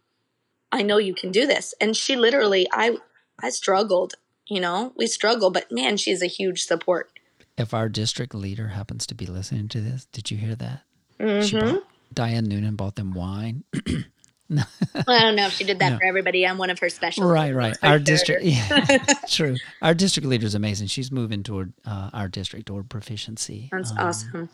i 0.73 0.83
know 0.83 0.99
you 0.99 1.15
can 1.15 1.31
do 1.31 1.47
this. 1.47 1.75
And 1.81 1.97
she 1.97 2.17
literally 2.17 2.67
i 2.73 2.97
i 3.41 3.51
struggled 3.51 4.15
you 4.53 4.61
know 4.61 4.93
we 4.97 5.07
struggle 5.07 5.51
but 5.51 5.71
man 5.73 5.97
she's 5.97 6.23
a 6.23 6.27
huge 6.27 6.63
support 6.63 7.11
if 7.59 7.75
our 7.75 7.89
district 7.89 8.35
leader 8.35 8.69
happens 8.69 9.07
to 9.07 9.15
be 9.15 9.27
listening 9.27 9.69
to 9.69 9.81
this, 9.83 10.07
did 10.07 10.31
you 10.31 10.39
hear 10.39 10.55
that? 10.55 10.83
Mhm. 11.21 11.51
bought, 11.51 11.83
Diane 12.15 12.45
Noonan 12.45 12.77
bought 12.77 12.97
them 12.97 13.13
wine. 13.13 13.65
Well, 14.51 14.67
i 15.09 15.21
don't 15.23 15.35
know 15.37 15.47
if 15.47 15.53
she 15.55 15.65
did 15.65 15.79
that 15.79 15.93
No. 15.93 15.99
for 15.99 16.05
everybody 16.05 16.47
i'm 16.47 16.59
one 16.59 16.69
of 16.69 16.79
her 16.81 16.91
special 16.91 17.25
right, 17.27 17.55
right. 17.55 17.75
Our 17.83 17.93
heard 17.93 18.05
district, 18.05 18.43
yeah, 18.45 18.99
true. 19.29 19.57
Our 19.81 19.95
district 19.95 20.27
leader 20.29 20.45
is 20.47 20.55
amazing. 20.55 20.89
She's 20.89 21.11
moving 21.11 21.43
toward 21.43 21.73
uh, 21.87 22.11
our 22.13 22.29
district 22.29 22.67
toward 22.67 22.91
proficiency 22.91 23.71
that's 23.73 23.93
um, 23.93 23.99
awesome 23.99 24.49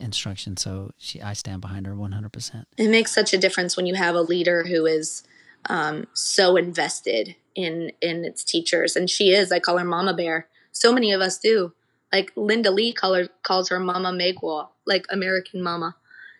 instruction. 0.00 0.56
So 0.56 0.90
she, 0.98 1.22
I 1.22 1.34
stand 1.34 1.60
behind 1.60 1.86
her 1.86 1.94
one 1.94 2.10
hundred 2.12 2.32
percent. 2.32 2.66
it 2.76 2.88
makes 2.88 3.12
such 3.14 3.32
a 3.32 3.38
difference 3.38 3.76
when 3.76 3.86
you 3.86 3.94
have 3.94 4.16
a 4.16 4.22
leader 4.22 4.64
who 4.64 4.86
is 4.86 5.22
um, 5.68 6.06
so 6.14 6.56
invested 6.56 7.36
in 7.54 7.92
in 8.00 8.24
its 8.24 8.44
teachers. 8.44 8.96
And 8.96 9.08
she 9.08 9.30
is 9.30 9.52
i 9.52 9.58
call 9.58 9.78
her 9.78 9.84
mama 9.84 10.14
bear. 10.14 10.48
So 10.72 10.92
many 10.92 11.12
of 11.12 11.20
us 11.20 11.38
do. 11.38 11.72
Like 12.12 12.32
linda 12.36 12.70
lee 12.70 12.92
call 12.92 13.14
her, 13.14 13.28
calls 13.42 13.68
her 13.68 13.80
mama 13.80 14.12
megwall 14.12 14.68
like 14.86 15.06
american 15.10 15.62
mama. 15.62 15.96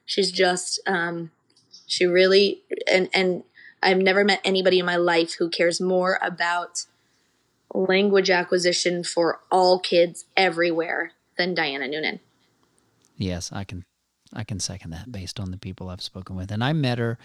She's 0.07 0.31
just 0.31 0.81
um, 0.87 1.31
she 1.87 2.05
really 2.05 2.63
and 2.91 3.09
and 3.15 3.45
i've 3.83 3.99
never 3.99 4.25
met 4.25 4.41
anybody 4.45 4.79
in 4.79 4.87
my 4.87 4.97
life 4.97 5.35
who 5.39 5.49
cares 5.49 5.81
more 5.81 6.19
about 6.23 6.85
language 7.75 8.31
acquisition 8.31 9.03
for 9.03 9.41
all 9.51 9.79
kids 9.79 10.25
everywhere 10.37 11.13
than 11.37 11.55
diana 11.55 11.89
noonan. 11.89 12.21
Yes, 13.17 13.51
I 13.53 13.65
can 13.65 13.85
I 14.33 14.45
can 14.45 14.59
second 14.61 14.91
that 14.91 15.11
based 15.11 15.39
on 15.39 15.51
the 15.51 15.57
people 15.57 15.89
I've 15.89 16.03
spoken 16.03 16.37
with. 16.37 16.51
And 16.51 16.63
I 16.63 16.73
met 16.73 16.99
her 16.99 17.19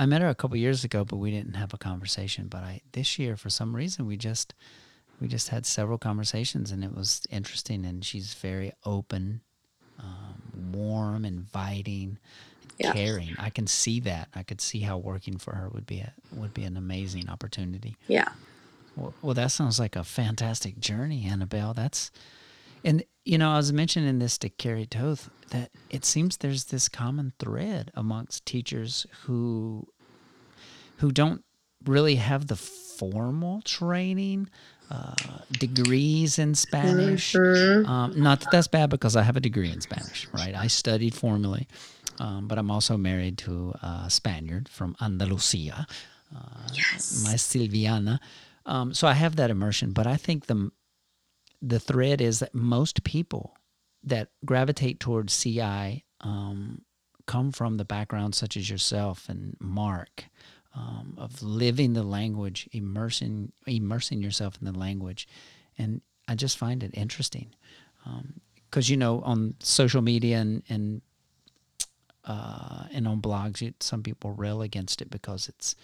I 0.00 0.06
met 0.06 0.22
her 0.22 0.28
a 0.28 0.34
couple 0.34 0.56
years 0.56 0.82
ago, 0.82 1.04
but 1.04 1.16
we 1.16 1.30
didn't 1.30 1.54
have 1.54 1.74
a 1.74 1.78
conversation. 1.78 2.46
But 2.48 2.62
I 2.62 2.80
this 2.92 3.18
year 3.18 3.36
for 3.36 3.50
some 3.50 3.76
reason 3.76 4.06
we 4.06 4.16
just 4.16 4.54
we 5.20 5.28
just 5.28 5.48
had 5.50 5.66
several 5.66 5.98
conversations 5.98 6.70
and 6.72 6.82
it 6.82 6.94
was 6.94 7.22
interesting 7.30 7.84
and 7.84 8.02
she's 8.02 8.32
very 8.32 8.72
open, 8.86 9.42
um, 9.98 10.72
warm, 10.72 11.26
inviting, 11.26 12.16
Yeah. 12.78 12.94
caring. 12.94 13.34
I 13.38 13.50
can 13.50 13.66
see 13.66 14.00
that. 14.00 14.28
I 14.34 14.42
could 14.42 14.62
see 14.62 14.80
how 14.80 14.96
working 14.96 15.36
for 15.36 15.54
her 15.54 15.68
would 15.68 15.84
be 15.84 16.00
a, 16.00 16.14
would 16.32 16.54
be 16.54 16.64
an 16.64 16.78
amazing 16.78 17.28
opportunity. 17.28 17.96
yeah 18.08 18.30
Well, 18.96 19.12
well, 19.20 19.34
that 19.34 19.52
sounds 19.52 19.78
like 19.78 19.94
a 19.96 20.04
fantastic 20.04 20.80
journey, 20.80 21.26
Annabelle. 21.26 21.74
That's, 21.74 22.10
and 22.82 23.04
you 23.24 23.38
know, 23.38 23.50
I 23.50 23.56
was 23.56 23.72
mentioning 23.72 24.18
this 24.18 24.38
to 24.38 24.48
Carrie 24.48 24.86
Toth 24.86 25.30
that 25.50 25.70
it 25.90 26.04
seems 26.04 26.38
there's 26.38 26.64
this 26.64 26.88
common 26.88 27.32
thread 27.38 27.90
amongst 27.94 28.46
teachers 28.46 29.06
who, 29.24 29.86
who 30.96 31.10
don't 31.10 31.44
really 31.84 32.16
have 32.16 32.46
the 32.46 32.56
formal 32.56 33.62
training, 33.62 34.48
uh, 34.90 35.14
degrees 35.52 36.38
in 36.38 36.54
Spanish. 36.54 37.34
Um, 37.34 38.12
not 38.16 38.40
that 38.40 38.50
that's 38.50 38.68
bad 38.68 38.90
because 38.90 39.16
I 39.16 39.22
have 39.22 39.36
a 39.36 39.40
degree 39.40 39.70
in 39.70 39.80
Spanish, 39.80 40.26
right? 40.32 40.54
I 40.54 40.66
studied 40.66 41.14
formally, 41.14 41.68
um, 42.18 42.48
but 42.48 42.58
I'm 42.58 42.70
also 42.70 42.96
married 42.96 43.38
to 43.38 43.72
a 43.82 44.06
Spaniard 44.10 44.68
from 44.68 44.96
Andalusia 45.00 45.86
yes 46.72 47.22
my 47.24 47.34
Silviana. 47.34 48.18
Um, 48.66 48.94
so 48.94 49.08
I 49.08 49.14
have 49.14 49.36
that 49.36 49.50
immersion, 49.50 49.92
but 49.92 50.06
I 50.06 50.16
think 50.16 50.46
the 50.46 50.70
the 51.62 51.80
thread 51.80 52.20
is 52.20 52.38
that 52.38 52.54
most 52.54 53.04
people 53.04 53.56
that 54.02 54.28
gravitate 54.44 55.00
towards 55.00 55.38
CI 55.38 56.04
um, 56.20 56.82
come 57.26 57.52
from 57.52 57.76
the 57.76 57.84
background 57.84 58.34
such 58.34 58.56
as 58.56 58.68
yourself 58.68 59.28
and 59.28 59.56
Mark 59.60 60.24
um, 60.74 61.14
of 61.18 61.42
living 61.42 61.92
the 61.92 62.02
language, 62.02 62.68
immersing 62.72 63.52
immersing 63.66 64.22
yourself 64.22 64.56
in 64.60 64.72
the 64.72 64.78
language, 64.78 65.28
and 65.76 66.00
I 66.28 66.34
just 66.34 66.58
find 66.58 66.82
it 66.82 66.92
interesting 66.94 67.54
because 68.70 68.88
you 68.88 68.96
know 68.96 69.20
on 69.22 69.54
social 69.60 70.02
media 70.02 70.38
and 70.38 70.62
and 70.68 71.02
uh, 72.24 72.84
and 72.92 73.08
on 73.08 73.20
blogs, 73.20 73.72
some 73.80 74.02
people 74.02 74.32
rail 74.32 74.62
against 74.62 75.02
it 75.02 75.10
because 75.10 75.48
it's 75.48 75.74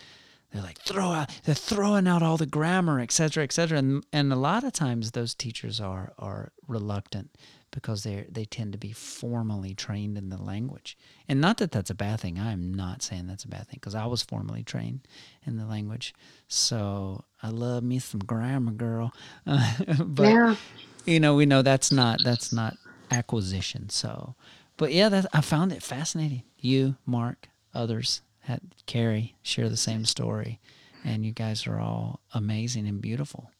they're 0.52 0.62
like 0.62 0.78
throw 0.78 1.10
out 1.10 1.30
they're 1.44 1.54
throwing 1.54 2.06
out 2.08 2.22
all 2.22 2.36
the 2.36 2.46
grammar, 2.46 3.00
et 3.00 3.12
cetera, 3.12 3.42
et 3.44 3.52
cetera, 3.52 3.78
and 3.78 4.04
and 4.12 4.32
a 4.32 4.36
lot 4.36 4.64
of 4.64 4.72
times 4.72 5.10
those 5.12 5.34
teachers 5.34 5.80
are 5.80 6.12
are 6.18 6.52
reluctant 6.68 7.30
because 7.72 8.04
they 8.04 8.26
they 8.30 8.44
tend 8.44 8.72
to 8.72 8.78
be 8.78 8.92
formally 8.92 9.74
trained 9.74 10.16
in 10.16 10.30
the 10.30 10.40
language, 10.42 10.96
and 11.28 11.40
not 11.40 11.58
that 11.58 11.72
that's 11.72 11.90
a 11.90 11.94
bad 11.94 12.20
thing. 12.20 12.38
I'm 12.38 12.72
not 12.72 13.02
saying 13.02 13.26
that's 13.26 13.44
a 13.44 13.48
bad 13.48 13.66
thing 13.66 13.76
because 13.80 13.94
I 13.94 14.06
was 14.06 14.22
formally 14.22 14.62
trained 14.62 15.00
in 15.44 15.56
the 15.58 15.66
language, 15.66 16.14
so 16.48 17.24
I 17.42 17.50
love 17.50 17.82
me 17.82 17.98
some 17.98 18.20
grammar, 18.20 18.72
girl. 18.72 19.12
but 19.44 20.28
Yeah. 20.30 20.56
you 21.04 21.20
know, 21.20 21.34
we 21.34 21.44
know 21.44 21.62
that's 21.62 21.92
not 21.92 22.20
that's 22.24 22.52
not 22.52 22.76
acquisition. 23.10 23.88
So, 23.90 24.34
but 24.76 24.92
yeah, 24.92 25.08
that 25.10 25.26
I 25.32 25.40
found 25.40 25.72
it 25.72 25.82
fascinating. 25.82 26.42
You, 26.58 26.96
Mark, 27.04 27.48
others, 27.74 28.22
had 28.46 28.60
Carrie 28.86 29.34
share 29.42 29.68
the 29.68 29.76
same 29.76 30.04
story, 30.04 30.60
and 31.04 31.24
you 31.24 31.32
guys 31.32 31.66
are 31.66 31.78
all 31.80 32.20
amazing 32.32 32.86
and 32.86 33.00
beautiful. 33.00 33.50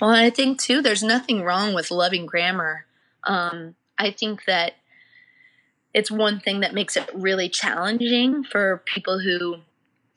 Well, 0.00 0.10
I 0.10 0.30
think 0.30 0.60
too, 0.60 0.82
there's 0.82 1.02
nothing 1.02 1.42
wrong 1.42 1.74
with 1.74 1.90
loving 1.90 2.26
grammar. 2.26 2.86
Um, 3.24 3.74
I 3.98 4.10
think 4.10 4.44
that 4.46 4.74
it's 5.92 6.10
one 6.10 6.40
thing 6.40 6.60
that 6.60 6.74
makes 6.74 6.96
it 6.96 7.08
really 7.14 7.48
challenging 7.48 8.44
for 8.44 8.82
people 8.84 9.20
who. 9.20 9.56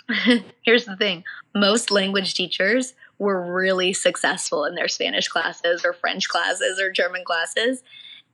here's 0.63 0.85
the 0.85 0.95
thing 0.95 1.21
most 1.53 1.91
language 1.91 2.33
teachers 2.33 2.93
were 3.19 3.53
really 3.53 3.91
successful 3.91 4.63
in 4.63 4.73
their 4.73 4.87
Spanish 4.87 5.27
classes 5.27 5.83
or 5.83 5.91
French 5.91 6.29
classes 6.29 6.79
or 6.79 6.89
German 6.91 7.23
classes. 7.25 7.83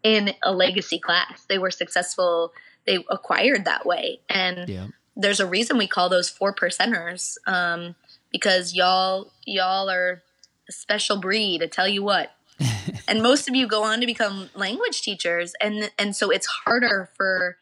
in 0.04 0.34
a 0.44 0.52
legacy 0.54 1.00
class. 1.00 1.46
They 1.48 1.58
were 1.58 1.72
successful. 1.72 2.52
They 2.86 3.04
acquired 3.10 3.64
that 3.66 3.86
way, 3.86 4.20
and 4.30 4.68
Yeah. 4.68 4.88
There's 5.16 5.40
a 5.40 5.48
reason 5.48 5.78
we 5.78 5.88
call 5.88 6.10
those 6.10 6.30
four 6.30 6.54
percenters 6.54 7.38
um, 7.48 7.96
because 8.32 8.74
y'all 8.74 9.32
y'all 9.46 9.90
are 9.90 10.24
a 10.68 10.72
special 10.72 11.20
breed. 11.20 11.62
I 11.62 11.68
tell 11.68 11.88
you 11.88 12.04
what. 12.04 12.32
and 13.08 13.22
most 13.22 13.50
of 13.50 13.56
you 13.56 13.68
go 13.68 13.84
on 13.84 14.00
to 14.00 14.06
become 14.06 14.50
language 14.56 15.02
teachers, 15.02 15.54
and 15.62 15.92
and 15.98 16.16
so 16.16 16.30
it's 16.30 16.48
harder 16.48 17.10
for 17.16 17.58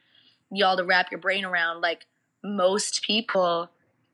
y'all 0.51 0.77
to 0.77 0.83
wrap 0.83 1.11
your 1.11 1.19
brain 1.19 1.45
around. 1.45 1.81
Like 1.81 2.05
most 2.43 3.03
people 3.03 3.69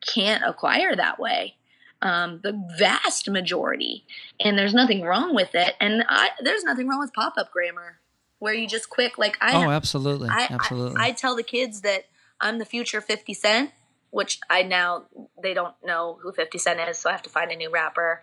can't 0.05 0.43
acquire 0.43 0.95
that 0.95 1.19
way. 1.19 1.55
Um, 2.01 2.41
the 2.43 2.53
vast 2.77 3.27
majority, 3.27 4.05
and 4.39 4.57
there's 4.57 4.73
nothing 4.73 5.01
wrong 5.01 5.33
with 5.33 5.55
it. 5.55 5.73
And 5.79 6.03
I, 6.07 6.29
there's 6.41 6.63
nothing 6.63 6.87
wrong 6.87 6.99
with 6.99 7.13
pop 7.13 7.33
up 7.37 7.51
grammar, 7.51 7.99
where 8.37 8.53
you 8.53 8.67
just 8.67 8.89
quick 8.89 9.17
like 9.17 9.35
I 9.41 9.65
oh, 9.65 9.71
absolutely, 9.71 10.29
I, 10.29 10.47
absolutely. 10.51 11.01
I, 11.01 11.07
I 11.07 11.11
tell 11.11 11.35
the 11.35 11.43
kids 11.43 11.81
that 11.81 12.05
I'm 12.39 12.59
the 12.59 12.65
future 12.65 13.01
50 13.01 13.33
Cent, 13.33 13.71
which 14.11 14.39
I 14.49 14.63
now 14.63 15.05
they 15.41 15.53
don't 15.53 15.73
know 15.83 16.17
who 16.21 16.31
50 16.31 16.57
Cent 16.57 16.79
is, 16.89 16.97
so 16.97 17.09
I 17.09 17.13
have 17.13 17.21
to 17.23 17.29
find 17.29 17.51
a 17.51 17.55
new 17.55 17.69
rapper. 17.71 18.21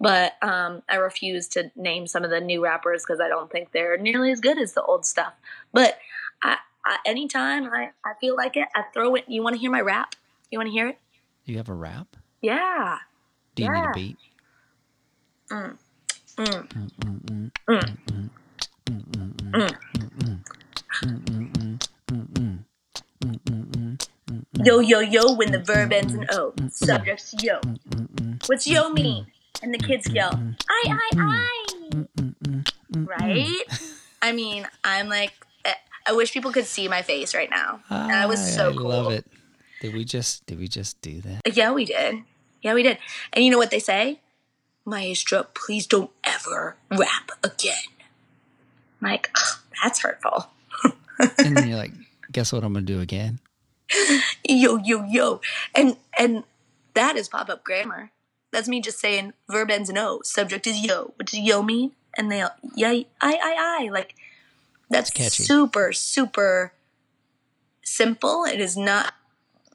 But 0.00 0.34
um, 0.42 0.82
I 0.88 0.96
refuse 0.96 1.48
to 1.48 1.70
name 1.76 2.06
some 2.06 2.24
of 2.24 2.30
the 2.30 2.40
new 2.40 2.62
rappers 2.62 3.04
because 3.06 3.20
I 3.20 3.28
don't 3.28 3.50
think 3.50 3.72
they're 3.72 3.96
nearly 3.96 4.30
as 4.32 4.40
good 4.40 4.58
as 4.58 4.72
the 4.74 4.82
old 4.82 5.04
stuff. 5.04 5.32
But 5.72 5.98
I, 6.42 6.56
I, 6.84 6.98
anytime 7.06 7.64
I, 7.72 7.90
I 8.04 8.12
feel 8.20 8.36
like 8.36 8.56
it, 8.56 8.68
I 8.74 8.84
throw 8.94 9.14
it. 9.16 9.24
You 9.28 9.42
want 9.42 9.54
to 9.54 9.60
hear 9.60 9.70
my 9.70 9.80
rap? 9.80 10.14
You 10.50 10.58
want 10.58 10.68
to 10.68 10.72
hear 10.72 10.88
it? 10.88 10.98
you 11.44 11.56
have 11.58 11.68
a 11.68 11.74
rap? 11.74 12.16
Yeah. 12.42 12.98
Do 13.54 13.62
you 13.64 13.70
need 13.72 13.84
a 13.84 13.92
beat? 13.94 14.18
Mm, 15.50 15.78
Mm. 16.36 16.44
mm, 16.44 16.68
mm, 16.68 16.90
mm, 16.98 17.50
mm, 17.66 17.80
mm, 17.86 17.98
Mm. 18.06 18.30
mm, 18.86 19.02
mm, 19.10 19.32
mm, 19.42 19.74
mm, 21.02 21.20
mm, 21.24 21.35
Yo, 24.66 24.80
yo, 24.80 24.98
yo, 24.98 25.32
when 25.34 25.52
the 25.52 25.60
verb 25.60 25.92
ends 25.92 26.12
in 26.12 26.26
O. 26.32 26.52
Subject's 26.72 27.32
yo. 27.40 27.60
What's 28.46 28.66
yo 28.66 28.90
mean? 28.90 29.28
And 29.62 29.72
the 29.72 29.78
kids 29.78 30.10
yell, 30.10 30.32
I, 30.68 30.84
I, 30.88 31.10
I. 31.16 32.64
right? 32.96 33.62
I 34.20 34.32
mean, 34.32 34.66
I'm 34.82 35.08
like, 35.08 35.34
eh, 35.64 35.72
I 36.04 36.14
wish 36.14 36.32
people 36.32 36.50
could 36.50 36.64
see 36.64 36.88
my 36.88 37.02
face 37.02 37.32
right 37.32 37.48
now. 37.48 37.78
And 37.88 38.10
I 38.10 38.26
was 38.26 38.40
so 38.56 38.70
I 38.70 38.72
cool. 38.72 38.88
love 38.88 39.12
it. 39.12 39.24
Did 39.82 39.94
we 39.94 40.04
just 40.04 40.44
did 40.46 40.58
we 40.58 40.66
just 40.66 41.00
do 41.00 41.20
that? 41.20 41.42
Yeah, 41.54 41.70
we 41.70 41.84
did. 41.84 42.24
Yeah, 42.60 42.74
we 42.74 42.82
did. 42.82 42.98
And 43.32 43.44
you 43.44 43.52
know 43.52 43.58
what 43.58 43.70
they 43.70 43.78
say? 43.78 44.18
Maestro, 44.84 45.44
please 45.54 45.86
don't 45.86 46.10
ever 46.24 46.74
rap 46.90 47.30
again. 47.44 47.76
I'm 49.00 49.10
like, 49.10 49.30
"Ugh, 49.36 49.58
that's 49.80 50.00
hurtful. 50.00 50.50
And 51.38 51.56
then 51.56 51.68
you're 51.68 51.78
like, 51.78 51.92
guess 52.32 52.52
what 52.52 52.64
I'm 52.64 52.72
gonna 52.72 52.84
do 52.84 53.00
again? 53.00 53.38
Yo, 54.48 54.78
yo, 54.78 55.04
yo. 55.04 55.40
And 55.74 55.96
and 56.18 56.44
that 56.94 57.16
is 57.16 57.28
pop 57.28 57.48
up 57.48 57.62
grammar. 57.64 58.10
That's 58.50 58.68
me 58.68 58.80
just 58.80 58.98
saying 58.98 59.32
verb 59.48 59.70
ends 59.70 59.90
in 59.90 59.98
O. 59.98 60.20
Subject 60.24 60.66
is 60.66 60.82
yo. 60.82 61.12
What 61.16 61.26
does 61.26 61.40
yo 61.40 61.62
mean? 61.62 61.92
And 62.16 62.32
they 62.32 62.40
all, 62.40 62.54
yeah, 62.74 62.88
I, 62.88 63.04
I, 63.20 63.84
I. 63.84 63.88
Like, 63.90 64.14
that's 64.88 65.10
catchy. 65.10 65.42
super, 65.42 65.92
super 65.92 66.72
simple. 67.82 68.44
It 68.44 68.60
is 68.60 68.76
not 68.76 69.12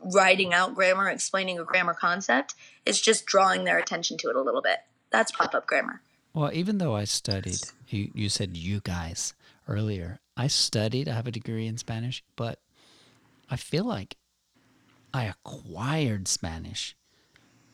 writing 0.03 0.53
out 0.53 0.73
grammar, 0.73 1.07
explaining 1.07 1.59
a 1.59 1.63
grammar 1.63 1.93
concept. 1.93 2.55
It's 2.85 2.99
just 2.99 3.25
drawing 3.25 3.63
their 3.63 3.77
attention 3.77 4.17
to 4.19 4.29
it 4.29 4.35
a 4.35 4.41
little 4.41 4.61
bit. 4.61 4.79
That's 5.11 5.31
pop 5.31 5.53
up 5.53 5.67
grammar. 5.67 6.01
Well, 6.33 6.49
even 6.53 6.77
though 6.79 6.95
I 6.95 7.03
studied, 7.03 7.59
you, 7.89 8.09
you 8.15 8.29
said 8.29 8.57
you 8.57 8.79
guys 8.79 9.33
earlier. 9.67 10.19
I 10.35 10.47
studied, 10.47 11.07
I 11.07 11.13
have 11.13 11.27
a 11.27 11.31
degree 11.31 11.67
in 11.67 11.77
Spanish, 11.77 12.23
but 12.35 12.59
I 13.51 13.57
feel 13.57 13.83
like 13.83 14.15
I 15.13 15.25
acquired 15.25 16.27
Spanish 16.27 16.95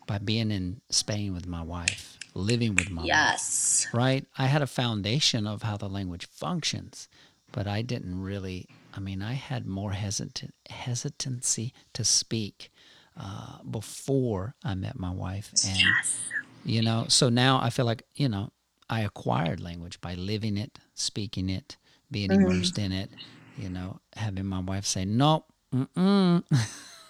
by 0.07 0.17
being 0.17 0.51
in 0.51 0.81
Spain 0.89 1.33
with 1.33 1.45
my 1.45 1.61
wife, 1.61 2.17
living 2.33 2.75
with 2.75 2.89
my 2.89 3.01
wife. 3.03 3.09
Yes. 3.09 3.87
Right? 3.93 4.25
I 4.37 4.47
had 4.47 4.61
a 4.63 4.67
foundation 4.67 5.45
of 5.45 5.61
how 5.61 5.77
the 5.77 5.87
language 5.87 6.27
functions, 6.31 7.07
but 7.51 7.67
I 7.67 7.83
didn't 7.83 8.21
really, 8.21 8.67
I 8.93 8.99
mean, 8.99 9.21
I 9.21 9.33
had 9.33 9.67
more 9.67 9.91
hesitant, 9.91 10.55
hesitancy 10.69 11.73
to 11.93 12.03
speak 12.03 12.71
uh, 13.15 13.61
before 13.69 14.55
I 14.63 14.73
met 14.75 14.97
my 14.99 15.11
wife. 15.11 15.53
And 15.63 15.81
Yes. 15.81 16.31
you 16.65 16.81
know 16.81 17.05
so 17.07 17.29
now 17.29 17.59
i 17.61 17.69
feel 17.69 17.85
like 17.85 18.03
you 18.15 18.27
know 18.27 18.51
i 18.89 19.01
acquired 19.01 19.61
language 19.61 20.01
by 20.01 20.15
living 20.15 20.57
it 20.57 20.77
speaking 20.95 21.49
it 21.49 21.77
being 22.11 22.29
immersed 22.31 22.77
in 22.77 22.91
it 22.91 23.09
you 23.55 23.69
know 23.69 23.99
having 24.15 24.45
my 24.45 24.59
wife 24.59 24.85
say 24.85 25.05
no 25.05 25.45
mm-mm. 25.73 26.43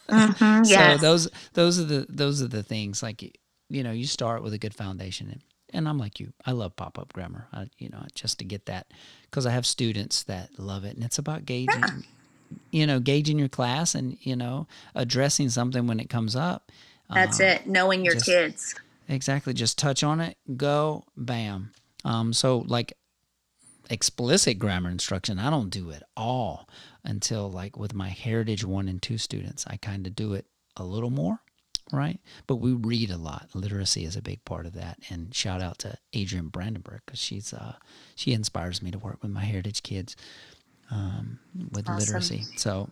Mm-hmm, 0.09 0.63
so 0.63 0.71
yes. 0.71 1.01
those 1.01 1.29
those 1.53 1.79
are 1.79 1.83
the 1.83 2.05
those 2.09 2.41
are 2.41 2.47
the 2.47 2.63
things 2.63 3.03
like 3.03 3.37
you 3.69 3.83
know 3.83 3.91
you 3.91 4.05
start 4.07 4.41
with 4.43 4.53
a 4.53 4.57
good 4.57 4.73
foundation 4.73 5.29
and, 5.29 5.41
and 5.73 5.87
i'm 5.89 5.97
like 5.97 6.19
you 6.19 6.31
i 6.45 6.51
love 6.51 6.75
pop-up 6.77 7.11
grammar 7.13 7.47
I, 7.51 7.67
you 7.77 7.89
know 7.89 8.03
just 8.15 8.39
to 8.39 8.45
get 8.45 8.67
that 8.67 8.87
because 9.23 9.45
i 9.45 9.51
have 9.51 9.65
students 9.65 10.23
that 10.23 10.57
love 10.57 10.85
it 10.85 10.95
and 10.95 11.03
it's 11.03 11.17
about 11.19 11.45
gauging 11.45 11.83
you 12.71 12.87
know 12.87 13.01
gauging 13.01 13.37
your 13.37 13.49
class 13.49 13.93
and 13.95 14.17
you 14.21 14.35
know 14.37 14.67
addressing 14.95 15.49
something 15.49 15.85
when 15.87 15.99
it 15.99 16.09
comes 16.09 16.35
up 16.35 16.71
That's 17.13 17.39
Um, 17.41 17.45
it. 17.47 17.67
Knowing 17.67 18.03
your 18.05 18.13
just- 18.15 18.25
kids. 18.25 18.75
Exactly. 19.09 19.53
Just 19.53 19.77
touch 19.77 20.03
on 20.03 20.19
it, 20.19 20.35
go, 20.57 21.05
bam. 21.15 21.71
Um, 22.03 22.33
so 22.33 22.65
like 22.67 22.91
explicit 23.89 24.59
grammar 24.59 24.89
instruction, 24.89 25.39
I 25.39 25.49
don't 25.49 25.69
do 25.69 25.89
it 25.91 26.03
all 26.17 26.67
until 27.07 27.49
like 27.49 27.77
with 27.77 27.93
my 27.93 28.09
heritage 28.09 28.63
one 28.63 28.87
and 28.87 29.01
two 29.01 29.17
students, 29.17 29.65
I 29.67 29.77
kind 29.77 30.05
of 30.05 30.15
do 30.15 30.33
it 30.33 30.45
a 30.75 30.83
little 30.83 31.09
more, 31.09 31.39
right? 31.91 32.19
But 32.45 32.57
we 32.57 32.73
read 32.73 33.09
a 33.09 33.17
lot. 33.17 33.49
Literacy 33.55 34.03
is 34.05 34.15
a 34.15 34.21
big 34.21 34.43
part 34.45 34.65
of 34.67 34.73
that. 34.73 34.99
And 35.09 35.33
shout 35.33 35.61
out 35.61 35.79
to 35.79 35.97
adrian 36.13 36.49
Brandenburg 36.49 37.01
because 37.05 37.19
she's 37.19 37.53
uh, 37.53 37.75
she 38.15 38.33
inspires 38.33 38.81
me 38.83 38.91
to 38.91 38.99
work 38.99 39.23
with 39.23 39.31
my 39.31 39.43
heritage 39.43 39.81
kids 39.83 40.15
um, 40.91 41.39
with 41.71 41.89
Awesome. 41.89 41.97
literacy. 41.99 42.43
So. 42.57 42.89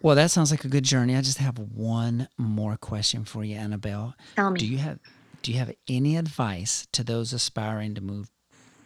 Well, 0.00 0.14
that 0.14 0.30
sounds 0.30 0.52
like 0.52 0.64
a 0.64 0.68
good 0.68 0.84
journey. 0.84 1.16
I 1.16 1.22
just 1.22 1.38
have 1.38 1.58
one 1.58 2.28
more 2.36 2.76
question 2.76 3.24
for 3.24 3.42
you, 3.42 3.56
Annabelle. 3.56 4.14
Tell 4.36 4.50
me. 4.52 4.60
Do 4.60 4.66
you 4.66 4.78
have 4.78 4.98
do 5.42 5.52
you 5.52 5.58
have 5.58 5.72
any 5.88 6.16
advice 6.16 6.86
to 6.92 7.02
those 7.04 7.32
aspiring 7.32 7.94
to 7.94 8.00
move 8.00 8.28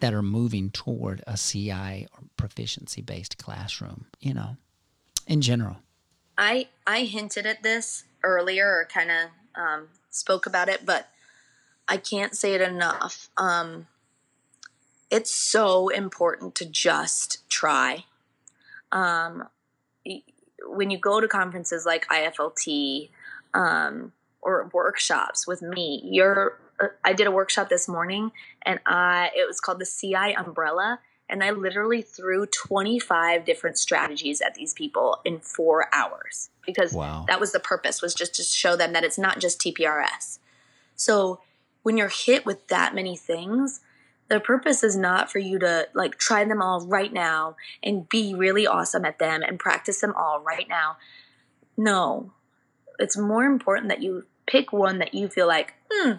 that 0.02 0.12
are 0.12 0.20
moving 0.20 0.68
toward 0.68 1.22
a 1.28 1.36
CI 1.36 2.08
or 2.12 2.24
proficiency 2.36 3.00
based 3.00 3.38
classroom, 3.38 4.06
you 4.18 4.34
know, 4.34 4.56
in 5.28 5.40
general? 5.40 5.76
I 6.36 6.66
I 6.84 7.04
hinted 7.04 7.46
at 7.46 7.62
this 7.62 8.02
earlier, 8.24 8.66
or 8.66 8.88
kind 8.92 9.12
of 9.12 9.28
um, 9.54 9.88
spoke 10.10 10.44
about 10.44 10.68
it, 10.68 10.84
but 10.84 11.08
I 11.86 11.98
can't 11.98 12.34
say 12.34 12.54
it 12.54 12.60
enough. 12.60 13.30
Um, 13.36 13.86
it's 15.08 15.30
so 15.30 15.88
important 15.88 16.56
to 16.56 16.64
just 16.64 17.48
try. 17.48 18.04
Um, 18.90 19.48
when 20.66 20.90
you 20.90 20.98
go 20.98 21.20
to 21.20 21.28
conferences 21.28 21.86
like 21.86 22.08
IFLT 22.08 23.08
um, 23.54 24.12
or 24.40 24.68
workshops 24.72 25.46
with 25.46 25.62
me, 25.62 26.00
you're. 26.04 26.58
I 27.04 27.12
did 27.12 27.26
a 27.26 27.30
workshop 27.30 27.68
this 27.68 27.88
morning, 27.88 28.32
and 28.62 28.80
I 28.86 29.30
it 29.34 29.46
was 29.46 29.60
called 29.60 29.78
the 29.78 29.86
CI 29.86 30.34
umbrella, 30.34 31.00
and 31.28 31.42
I 31.42 31.50
literally 31.50 32.02
threw 32.02 32.46
25 32.46 33.44
different 33.44 33.78
strategies 33.78 34.40
at 34.40 34.54
these 34.54 34.74
people 34.74 35.20
in 35.24 35.40
four 35.40 35.88
hours 35.92 36.50
because 36.66 36.92
Wow. 36.92 37.24
that 37.28 37.40
was 37.40 37.52
the 37.52 37.60
purpose 37.60 38.02
was 38.02 38.14
just 38.14 38.34
to 38.36 38.42
show 38.42 38.76
them 38.76 38.92
that 38.92 39.04
it's 39.04 39.18
not 39.18 39.38
just 39.40 39.60
TPRS. 39.60 40.38
So 40.94 41.40
when 41.82 41.96
you're 41.96 42.08
hit 42.08 42.46
with 42.46 42.68
that 42.68 42.94
many 42.94 43.16
things, 43.16 43.80
the 44.28 44.40
purpose 44.40 44.82
is 44.82 44.96
not 44.96 45.30
for 45.30 45.38
you 45.38 45.58
to 45.58 45.88
like 45.94 46.16
try 46.18 46.44
them 46.44 46.62
all 46.62 46.86
right 46.86 47.12
now 47.12 47.56
and 47.82 48.08
be 48.08 48.34
really 48.34 48.66
awesome 48.66 49.04
at 49.04 49.18
them 49.18 49.42
and 49.42 49.58
practice 49.58 50.00
them 50.00 50.14
all 50.16 50.40
right 50.40 50.68
now. 50.68 50.96
No, 51.76 52.32
it's 52.98 53.16
more 53.16 53.44
important 53.44 53.88
that 53.88 54.02
you 54.02 54.24
pick 54.46 54.72
one 54.72 54.98
that 54.98 55.14
you 55.14 55.28
feel 55.28 55.46
like, 55.46 55.74
hmm, 55.90 56.12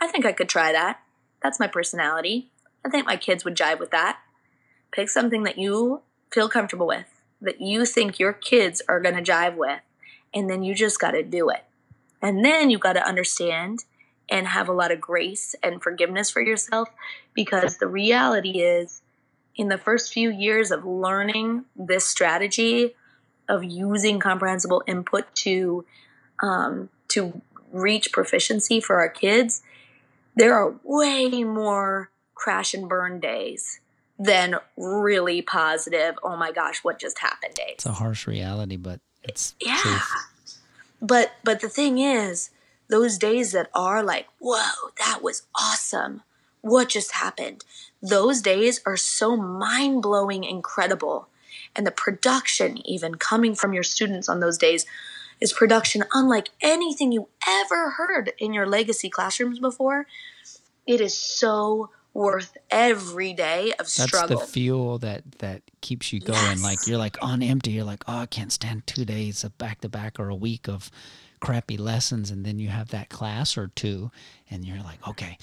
I 0.00 0.06
think 0.08 0.26
I 0.26 0.32
could 0.32 0.48
try 0.48 0.72
that. 0.72 1.00
That's 1.42 1.60
my 1.60 1.66
personality. 1.66 2.50
I 2.84 2.88
think 2.88 3.06
my 3.06 3.16
kids 3.16 3.44
would 3.44 3.56
jive 3.56 3.78
with 3.78 3.90
that. 3.90 4.18
Pick 4.92 5.08
something 5.08 5.42
that 5.44 5.58
you 5.58 6.02
feel 6.30 6.48
comfortable 6.48 6.86
with, 6.86 7.06
that 7.40 7.60
you 7.60 7.84
think 7.86 8.18
your 8.18 8.32
kids 8.32 8.82
are 8.88 9.00
going 9.00 9.16
to 9.16 9.22
jive 9.22 9.56
with, 9.56 9.80
and 10.34 10.48
then 10.48 10.62
you 10.62 10.74
just 10.74 11.00
got 11.00 11.12
to 11.12 11.22
do 11.22 11.48
it. 11.48 11.64
And 12.22 12.44
then 12.44 12.70
you 12.70 12.78
got 12.78 12.94
to 12.94 13.06
understand 13.06 13.84
and 14.28 14.48
have 14.48 14.68
a 14.68 14.72
lot 14.72 14.90
of 14.90 15.00
grace 15.00 15.54
and 15.62 15.82
forgiveness 15.82 16.30
for 16.30 16.40
yourself 16.40 16.88
because 17.34 17.78
the 17.78 17.86
reality 17.86 18.60
is, 18.60 19.02
in 19.54 19.68
the 19.68 19.78
first 19.78 20.12
few 20.12 20.30
years 20.30 20.70
of 20.70 20.84
learning 20.84 21.64
this 21.74 22.04
strategy 22.04 22.94
of 23.48 23.64
using 23.64 24.18
comprehensible 24.18 24.82
input 24.86 25.34
to 25.34 25.84
um, 26.42 26.90
to 27.08 27.40
reach 27.72 28.12
proficiency 28.12 28.80
for 28.80 28.98
our 28.98 29.08
kids, 29.08 29.62
there 30.36 30.54
are 30.54 30.74
way 30.84 31.42
more 31.42 32.10
crash 32.34 32.74
and 32.74 32.88
burn 32.88 33.18
days 33.18 33.80
than 34.18 34.56
really 34.76 35.42
positive, 35.42 36.14
oh 36.22 36.36
my 36.36 36.52
gosh, 36.52 36.84
what 36.84 36.98
just 36.98 37.18
happened 37.18 37.54
days. 37.54 37.74
It's 37.74 37.86
a 37.86 37.92
harsh 37.92 38.26
reality, 38.26 38.76
but 38.76 39.00
it's 39.22 39.54
yeah. 39.60 39.78
truth. 39.80 40.10
But 41.02 41.32
but 41.44 41.60
the 41.60 41.68
thing 41.68 41.98
is, 41.98 42.50
those 42.88 43.18
days 43.18 43.52
that 43.52 43.70
are 43.74 44.02
like, 44.02 44.26
whoa, 44.38 44.90
that 44.98 45.22
was 45.22 45.42
awesome. 45.54 46.22
What 46.60 46.88
just 46.88 47.12
happened? 47.12 47.64
Those 48.02 48.40
days 48.40 48.80
are 48.86 48.96
so 48.96 49.36
mind 49.36 50.02
blowing, 50.02 50.44
incredible. 50.44 51.28
And 51.74 51.86
the 51.86 51.90
production, 51.90 52.86
even 52.86 53.16
coming 53.16 53.54
from 53.54 53.72
your 53.72 53.82
students 53.82 54.28
on 54.28 54.40
those 54.40 54.56
days, 54.56 54.86
is 55.40 55.52
production 55.52 56.04
unlike 56.12 56.50
anything 56.60 57.12
you 57.12 57.28
ever 57.46 57.90
heard 57.90 58.32
in 58.38 58.52
your 58.52 58.66
legacy 58.66 59.10
classrooms 59.10 59.58
before. 59.58 60.06
It 60.86 61.00
is 61.00 61.16
so 61.16 61.90
worth 62.14 62.56
every 62.70 63.34
day 63.34 63.72
of 63.78 63.88
struggle. 63.88 64.38
That's 64.38 64.40
the 64.40 64.52
fuel 64.52 64.98
that 64.98 65.38
that 65.38 65.62
keeps 65.82 66.12
you 66.12 66.20
going. 66.20 66.38
Yes. 66.38 66.62
Like 66.62 66.86
you're 66.86 66.98
like 66.98 67.18
on 67.22 67.42
empty. 67.42 67.72
You're 67.72 67.84
like, 67.84 68.04
oh, 68.08 68.20
I 68.20 68.26
can't 68.26 68.52
stand 68.52 68.86
two 68.86 69.04
days 69.04 69.44
of 69.44 69.56
back 69.58 69.82
to 69.82 69.88
back 69.88 70.18
or 70.18 70.28
a 70.30 70.34
week 70.34 70.68
of 70.68 70.90
crappy 71.40 71.76
lessons, 71.76 72.30
and 72.30 72.44
then 72.44 72.58
you 72.58 72.68
have 72.68 72.88
that 72.88 73.10
class 73.10 73.58
or 73.58 73.68
two, 73.68 74.10
and 74.50 74.64
you're 74.64 74.82
like, 74.82 75.06
okay, 75.06 75.36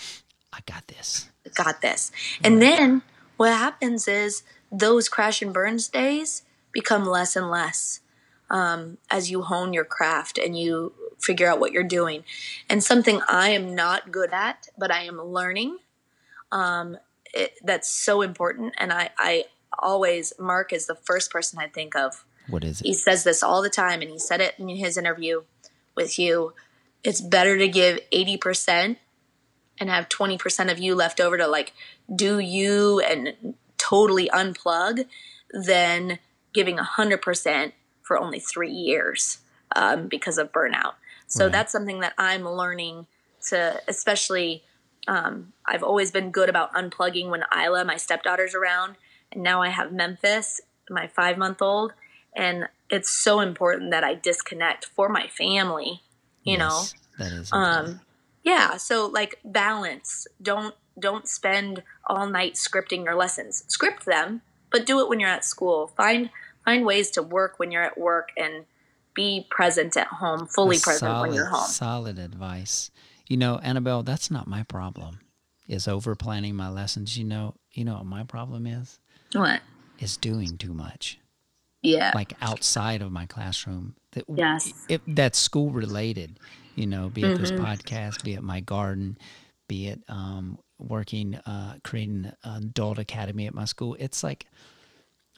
I 0.52 0.60
got 0.66 0.88
this. 0.88 1.30
got 1.56 1.82
this. 1.82 2.12
And 2.44 2.62
then 2.62 3.04
what 3.38 3.52
happens 3.52 4.08
is 4.08 4.44
those 4.72 5.08
crash 5.08 5.42
and 5.42 5.54
burns 5.54 5.88
days 5.88 6.42
become 6.72 7.06
less 7.06 7.36
and 7.36 7.52
less 7.52 8.00
um, 8.50 8.98
as 9.10 9.32
you 9.32 9.42
hone 9.42 9.74
your 9.74 9.86
craft 9.86 10.38
and 10.38 10.58
you 10.58 10.94
figure 11.20 11.48
out 11.48 11.60
what 11.60 11.72
you're 11.72 11.84
doing. 11.84 12.24
And 12.70 12.84
something 12.84 13.22
I 13.28 13.50
am 13.50 13.74
not 13.76 14.12
good 14.12 14.32
at, 14.34 14.68
but 14.78 14.92
I 14.92 15.04
am 15.04 15.22
learning. 15.22 15.78
Um, 16.52 16.98
it, 17.34 17.54
that's 17.64 17.90
so 17.90 18.22
important. 18.22 18.74
And 18.78 18.92
I, 18.92 19.10
I 19.18 19.46
always, 19.80 20.34
Mark 20.38 20.74
is 20.74 20.86
the 20.86 20.96
first 20.96 21.32
person 21.32 21.60
I 21.60 21.68
think 21.68 21.96
of. 21.96 22.26
What 22.50 22.64
is 22.64 22.80
He 22.80 22.94
says 22.94 23.24
this 23.24 23.42
all 23.42 23.62
the 23.62 23.70
time, 23.70 24.02
and 24.02 24.12
he 24.12 24.20
said 24.20 24.42
it 24.42 24.56
in 24.60 24.68
his 24.68 24.98
interview 24.98 25.44
with 25.96 26.20
you. 26.20 26.54
It's 27.04 27.22
better 27.22 27.58
to 27.58 27.68
give 27.68 28.00
80% 28.12 28.98
and 29.80 29.90
have 29.90 30.10
20% 30.10 30.72
of 30.72 30.78
you 30.78 30.94
left 30.96 31.20
over 31.20 31.38
to 31.38 31.48
like 31.48 31.74
do 32.14 32.40
you 32.40 33.00
and 33.00 33.56
totally 33.78 34.30
unplug 34.30 35.06
than 35.52 36.20
giving 36.54 36.78
100% 36.78 37.72
for 38.04 38.20
only 38.20 38.40
three 38.40 38.72
years 38.72 39.40
um, 39.76 40.08
because 40.08 40.38
of 40.38 40.52
burnout. 40.52 40.94
So 41.28 41.46
Right. 41.46 41.54
that's 41.54 41.72
something 41.72 42.02
that 42.02 42.14
I'm 42.18 42.48
learning 42.48 43.08
to, 43.50 43.82
especially. 43.88 44.64
Um, 45.08 45.52
I've 45.66 45.84
always 45.84 46.12
been 46.12 46.32
good 46.32 46.48
about 46.48 46.74
unplugging 46.74 47.30
when 47.30 47.44
Isla, 47.54 47.84
my 47.84 47.98
stepdaughter's 47.98 48.56
around, 48.56 48.96
and 49.32 49.44
now 49.44 49.62
I 49.62 49.70
have 49.70 49.92
Memphis, 49.92 50.62
my 50.90 51.08
five 51.08 51.38
month 51.38 51.62
old, 51.62 51.94
and 52.36 52.68
it's 52.90 53.10
so 53.10 53.40
important 53.42 53.92
that 53.92 54.04
I 54.04 54.14
disconnect 54.16 54.86
for 54.86 55.10
my 55.10 55.28
family. 55.28 56.02
You 56.44 56.58
know, 56.58 56.84
that 57.18 57.32
is. 57.34 57.50
um, 57.52 58.02
yeah. 58.44 58.78
So 58.78 59.08
like 59.08 59.40
balance. 59.44 60.28
Don't 60.42 60.76
don't 61.00 61.28
spend 61.28 61.84
all 62.08 62.28
night 62.28 62.54
scripting 62.54 63.04
your 63.06 63.16
lessons. 63.16 63.64
Script 63.68 64.06
them, 64.06 64.42
but 64.72 64.86
do 64.86 65.00
it 65.00 65.10
when 65.10 65.20
you're 65.20 65.30
at 65.30 65.46
school. 65.46 65.88
Find 65.98 66.30
find 66.66 66.86
ways 66.86 67.12
to 67.12 67.24
work 67.24 67.60
when 67.60 67.72
you're 67.72 67.84
at 67.84 67.98
work 67.98 68.30
and 68.38 68.66
be 69.14 69.46
present 69.50 69.96
at 69.98 70.08
home, 70.08 70.48
fully 70.48 70.80
present 70.80 71.22
when 71.22 71.34
you're 71.34 71.46
home. 71.46 71.68
Solid 71.68 72.18
advice. 72.18 72.90
You 73.28 73.38
know, 73.38 73.60
Annabelle, 73.60 74.04
that's 74.04 74.32
not 74.32 74.48
my 74.48 74.64
problem. 74.64 75.20
Is 75.68 75.88
over 75.88 76.16
planning 76.16 76.56
my 76.56 76.70
lessons. 76.70 77.18
You 77.18 77.24
know, 77.24 77.56
you 77.72 77.86
know 77.86 77.96
what 77.96 78.06
my 78.06 78.24
problem 78.24 78.68
is? 78.68 79.00
What? 79.34 79.62
Is 80.00 80.18
doing 80.18 80.58
too 80.58 80.74
much. 80.74 81.20
Yeah. 81.82 82.12
Like 82.14 82.34
outside 82.42 83.02
of 83.02 83.12
my 83.12 83.26
classroom. 83.26 83.96
That 84.12 84.26
Yes. 84.28 84.74
If 84.90 85.02
that's 85.08 85.40
school 85.40 85.72
related, 85.72 86.40
you 86.76 86.86
know, 86.88 87.10
be 87.10 87.24
it 87.24 87.38
this 87.38 87.52
Mm-hmm. 87.52 87.64
podcast, 87.64 88.24
be 88.24 88.34
it 88.34 88.42
my 88.44 88.60
garden, 88.60 89.18
be 89.68 89.88
it 89.88 90.02
um, 90.10 90.58
working, 90.80 91.36
uh, 91.36 91.76
creating 91.84 92.32
an 92.44 92.64
adult 92.64 93.00
academy 93.00 93.48
at 93.48 93.54
my 93.54 93.66
school. 93.66 93.96
It's 94.00 94.24
like, 94.24 94.46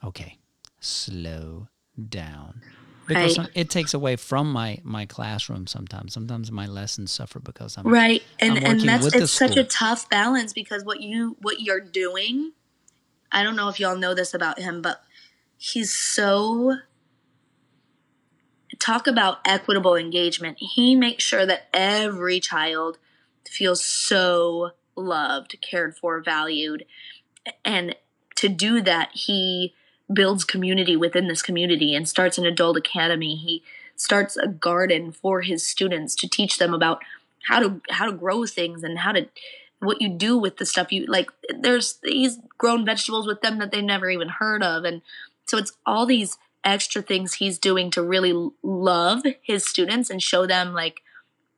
okay, 0.04 0.38
slow 0.86 1.68
down. 2.10 2.62
Because 3.08 3.38
Right. 3.38 3.50
it 3.54 3.70
takes 3.70 3.94
away 3.94 4.16
from 4.16 4.52
my, 4.52 4.80
my 4.84 5.06
classroom 5.06 5.68
sometimes. 5.68 6.14
Sometimes 6.14 6.52
my 6.52 6.66
lessons 6.66 7.12
suffer 7.12 7.40
because 7.40 7.78
I'm 7.78 7.86
right 7.86 8.24
and 8.40 8.58
I'm 8.58 8.64
and 8.66 8.82
that's 8.82 9.14
it's 9.14 9.32
such 9.32 9.58
a 9.58 9.64
tough 9.64 10.10
balance 10.10 10.54
because 10.54 10.84
what 10.84 11.02
you 11.02 11.38
what 11.42 11.62
you're 11.62 11.80
doing 11.80 12.52
i 13.32 13.44
don't 13.44 13.56
know 13.56 13.70
if 13.70 13.80
y'all 13.80 13.98
know 13.98 14.14
this 14.14 14.34
about 14.34 14.60
him 14.60 14.82
but 14.82 15.04
he's 15.58 15.94
so 15.94 16.78
talk 18.80 19.08
about 19.08 19.38
equitable 19.46 19.96
engagement 19.96 20.58
he 20.60 20.96
makes 20.96 21.24
sure 21.24 21.46
that 21.46 21.68
every 21.74 22.40
child 22.40 22.98
feels 23.48 23.86
so 23.86 24.72
loved 24.96 25.56
cared 25.62 25.96
for 25.96 26.22
valued 26.22 26.86
and 27.64 27.96
to 28.36 28.50
do 28.50 28.82
that 28.82 29.10
he 29.14 29.74
builds 30.12 30.44
community 30.44 30.96
within 30.96 31.28
this 31.28 31.42
community 31.42 31.96
and 31.96 32.08
starts 32.08 32.38
an 32.38 32.46
adult 32.46 32.78
academy. 32.78 33.36
He 33.36 33.64
starts 33.96 34.38
a 34.38 34.48
garden 34.48 35.12
for 35.12 35.42
his 35.42 35.66
students 35.66 36.16
to 36.16 36.30
teach 36.30 36.58
them 36.58 36.74
about 36.74 37.02
how 37.48 37.60
to 37.60 37.82
how 37.90 38.06
to 38.06 38.12
grow 38.12 38.46
things 38.46 38.84
and 38.84 39.00
how 39.00 39.12
to 39.12 39.28
what 39.80 40.02
you 40.02 40.10
do 40.10 40.38
with 40.38 40.58
the 40.58 40.66
stuff 40.66 40.92
you 40.92 41.06
like 41.06 41.30
there's 41.60 42.00
he's 42.04 42.40
grown 42.58 42.86
vegetables 42.86 43.28
with 43.28 43.42
them 43.42 43.60
that 43.60 43.72
they've 43.72 43.84
never 43.84 44.10
even 44.10 44.30
heard 44.30 44.64
of. 44.64 44.84
And 44.84 45.02
so 45.46 45.58
it's 45.58 45.74
all 45.86 46.06
these 46.06 46.38
extra 46.64 47.02
things 47.02 47.36
he's 47.36 47.60
doing 47.60 47.92
to 47.92 48.02
really 48.02 48.52
love 48.64 49.24
his 49.42 49.66
students 49.66 50.10
and 50.10 50.20
show 50.20 50.48
them 50.48 50.74
like 50.74 51.02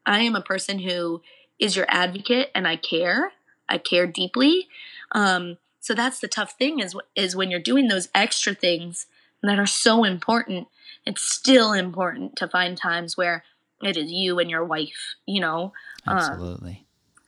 i 0.06 0.20
am 0.20 0.36
a 0.36 0.42
person 0.42 0.80
who 0.80 1.22
is 1.60 1.78
your 1.78 1.86
advocate 1.88 2.52
and 2.54 2.68
i 2.68 2.76
care. 2.76 3.32
I 3.70 3.78
care 3.78 4.08
deeply. 4.08 4.68
Um, 5.12 5.58
so 5.88 5.94
that's 5.94 6.20
the 6.20 6.28
tough 6.28 6.52
thing 6.58 6.80
is 6.80 6.94
is 7.16 7.34
when 7.34 7.50
you're 7.50 7.62
doing 7.62 7.88
those 7.88 8.10
extra 8.14 8.54
things 8.54 9.08
that 9.42 9.58
are 9.58 9.66
so 9.66 10.04
important 10.04 10.68
it's 11.06 11.22
still 11.22 11.72
important 11.72 12.36
to 12.36 12.46
find 12.46 12.78
times 12.78 13.16
where 13.16 13.46
it 13.82 13.96
is 13.96 14.12
you 14.12 14.38
and 14.38 14.50
your 14.50 14.66
wife 14.66 15.16
you 15.26 15.40
know 15.40 15.72
um, 16.06 16.18
absolutely. 16.18 16.86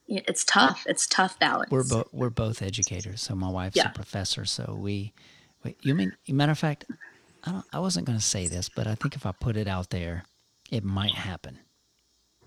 it's 0.07 0.43
tough 0.43 0.83
it's 0.87 1.07
tough 1.07 1.39
balance 1.39 1.71
We're 1.71 1.87
both 1.87 2.07
we're 2.11 2.29
both 2.29 2.61
educators. 2.61 3.21
So 3.21 3.33
my 3.35 3.49
wife's 3.49 3.77
Yeah. 3.77 3.91
a 3.91 3.93
professor. 3.93 4.43
So 4.45 4.75
we, 4.77 5.13
wait, 5.63 5.77
you 5.81 5.93
mean? 5.95 6.15
Matter 6.27 6.51
of 6.51 6.59
fact, 6.59 6.85
I 7.43 7.51
don't. 7.51 7.65
I 7.71 7.79
wasn't 7.79 8.07
going 8.07 8.17
to 8.17 8.23
say 8.23 8.47
this, 8.47 8.69
but 8.69 8.87
I 8.87 8.95
think 8.95 9.15
if 9.15 9.25
I 9.25 9.31
put 9.31 9.55
it 9.57 9.67
out 9.67 9.89
there, 9.89 10.23
it 10.71 10.83
might 10.83 11.13
happen. 11.13 11.59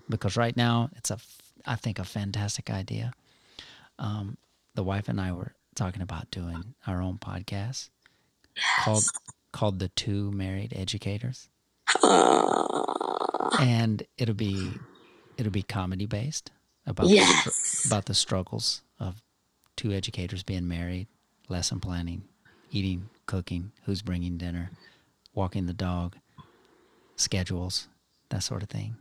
Because 0.09 0.35
right 0.35 0.57
now 0.57 0.89
it's 0.95 1.11
a 1.11 1.17
I 1.65 1.75
think 1.75 1.99
a 1.99 2.03
fantastic 2.03 2.69
idea. 2.69 3.13
Um, 3.99 4.37
the 4.75 4.83
wife 4.83 5.07
and 5.07 5.21
I 5.21 5.31
were 5.31 5.53
talking 5.75 6.01
about 6.01 6.29
doing 6.31 6.75
our 6.87 7.01
own 7.01 7.17
podcast 7.17 7.89
called 8.83 9.03
called 9.51 9.79
the 9.79 9.89
Two 9.89 10.31
Married 10.31 10.73
Educators, 10.75 11.49
and 13.59 14.03
it'll 14.17 14.35
be 14.35 14.79
it'll 15.37 15.51
be 15.51 15.63
comedy 15.63 16.05
based 16.05 16.51
about 16.85 17.07
the 17.07 17.13
Yes. 17.15 17.85
about 17.85 18.05
the 18.05 18.13
struggles 18.13 18.81
of 18.99 19.21
two 19.75 19.91
educators 19.91 20.43
being 20.43 20.67
married, 20.67 21.07
lesson 21.49 21.79
planning, 21.79 22.23
eating, 22.71 23.09
cooking, 23.25 23.71
who's 23.85 24.01
bringing 24.01 24.37
dinner, 24.37 24.71
walking 25.33 25.65
the 25.65 25.73
dog, 25.73 26.15
schedules, 27.17 27.87
that 28.29 28.43
sort 28.43 28.63
of 28.63 28.69
thing. 28.69 28.95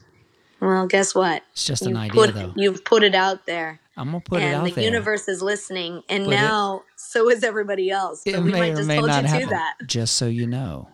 Well 0.63 0.87
guess 0.87 1.15
what 1.15 1.43
It's 1.53 1.67
just 1.67 1.83
an 1.83 1.91
you've 1.91 1.99
idea, 1.99 2.13
put, 2.15 2.35
though. 2.35 2.53
you've 2.57 2.85
put 2.85 3.03
it 3.03 3.15
out 3.15 3.45
there 3.47 3.81
I'm 3.97 4.07
gonna 4.13 4.21
put 4.21 4.41
it 4.41 4.45
and 4.47 4.55
out 4.55 4.65
the 4.65 4.71
there. 4.71 4.85
universe 4.85 5.29
is 5.29 5.43
listening 5.43 6.03
and 6.09 6.25
But 6.25 6.33
it- 6.33 6.37
now 6.37 6.83
so 6.97 7.29
is 7.29 7.45
everybody 7.45 7.91
else 7.91 8.23
it 8.25 8.39
we 8.43 8.51
may 8.53 8.59
might 8.61 8.73
or 8.73 8.77
just 8.77 8.89
may 8.89 8.97
you 8.97 9.07
not 9.07 9.21
to 9.23 9.29
happen. 9.29 9.49
that 9.51 9.75
Just 9.87 10.17
so 10.17 10.27
you 10.29 10.47
know, 10.47 10.89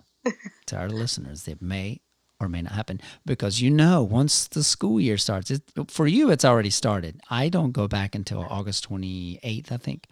to 0.66 0.76
our 0.76 0.88
listeners, 1.02 1.46
it 1.46 1.62
may 1.62 2.00
or 2.40 2.48
may 2.48 2.62
not 2.62 2.72
happen 2.72 3.00
because 3.26 3.60
you 3.60 3.68
know 3.70 4.02
once 4.02 4.46
the 4.48 4.62
school 4.64 5.00
year 5.00 5.16
starts, 5.18 5.50
it, 5.50 5.62
for 5.88 6.06
you 6.06 6.30
it's 6.30 6.44
already 6.44 6.70
started. 6.70 7.20
I 7.30 7.48
don't 7.48 7.72
go 7.72 7.86
back 7.88 8.14
until 8.14 8.46
August 8.48 8.88
28th, 8.88 9.70
I 9.72 9.76
think. 9.76 10.06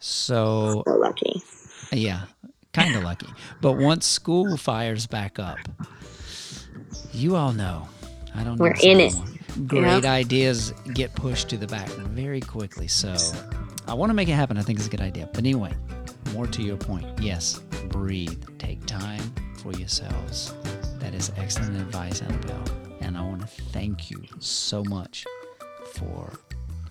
So 0.00 0.82
so 0.86 0.94
lucky 0.96 1.42
Yeah, 1.92 2.22
kind 2.72 2.94
of 2.96 3.02
lucky. 3.04 3.28
But 3.60 3.74
once 3.78 4.04
school 4.06 4.56
fires 4.56 5.06
back 5.06 5.38
up, 5.38 5.58
you 7.12 7.36
all 7.36 7.52
know. 7.52 7.88
I 8.34 8.44
don't. 8.44 8.58
We're 8.58 8.70
need 8.70 8.74
to 8.74 8.80
say 8.80 8.90
in 8.90 9.00
it. 9.00 9.68
Great 9.68 10.04
ideas 10.04 10.72
get 10.94 11.14
pushed 11.14 11.50
to 11.50 11.56
the 11.56 11.66
back 11.66 11.88
very 11.88 12.40
quickly. 12.40 12.88
So 12.88 13.14
I 13.86 13.94
want 13.94 14.10
to 14.10 14.14
make 14.14 14.28
it 14.28 14.32
happen. 14.32 14.56
I 14.56 14.62
think 14.62 14.78
it's 14.78 14.88
a 14.88 14.90
good 14.90 15.02
idea. 15.02 15.28
But 15.32 15.38
anyway, 15.38 15.74
more 16.32 16.46
to 16.46 16.62
your 16.62 16.76
point. 16.76 17.06
Yes, 17.20 17.60
breathe. 17.88 18.42
Take 18.58 18.86
time 18.86 19.22
for 19.58 19.72
yourselves. 19.72 20.54
That 20.98 21.14
is 21.14 21.32
excellent 21.36 21.76
advice, 21.76 22.22
Annabelle. 22.22 22.64
And 23.00 23.16
I 23.16 23.22
want 23.22 23.42
to 23.42 23.46
thank 23.46 24.10
you 24.10 24.22
so 24.38 24.82
much 24.84 25.24
for 25.94 26.32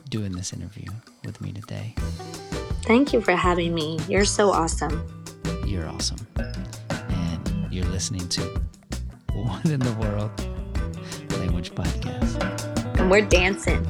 doing 0.09 0.31
this 0.33 0.53
interview 0.53 0.87
with 1.25 1.41
me 1.41 1.51
today. 1.53 1.95
Thank 2.83 3.13
you 3.13 3.21
for 3.21 3.35
having 3.35 3.73
me. 3.73 3.99
You're 4.07 4.25
so 4.25 4.51
awesome. 4.51 5.05
You're 5.65 5.87
awesome. 5.87 6.27
And 6.37 7.67
you're 7.71 7.85
listening 7.85 8.27
to 8.29 8.41
One 9.33 9.71
in 9.71 9.79
the 9.79 9.93
World 9.93 10.31
Language 11.37 11.71
Podcast. 11.71 12.99
And 12.99 13.09
we're 13.09 13.21
dancing. 13.25 13.85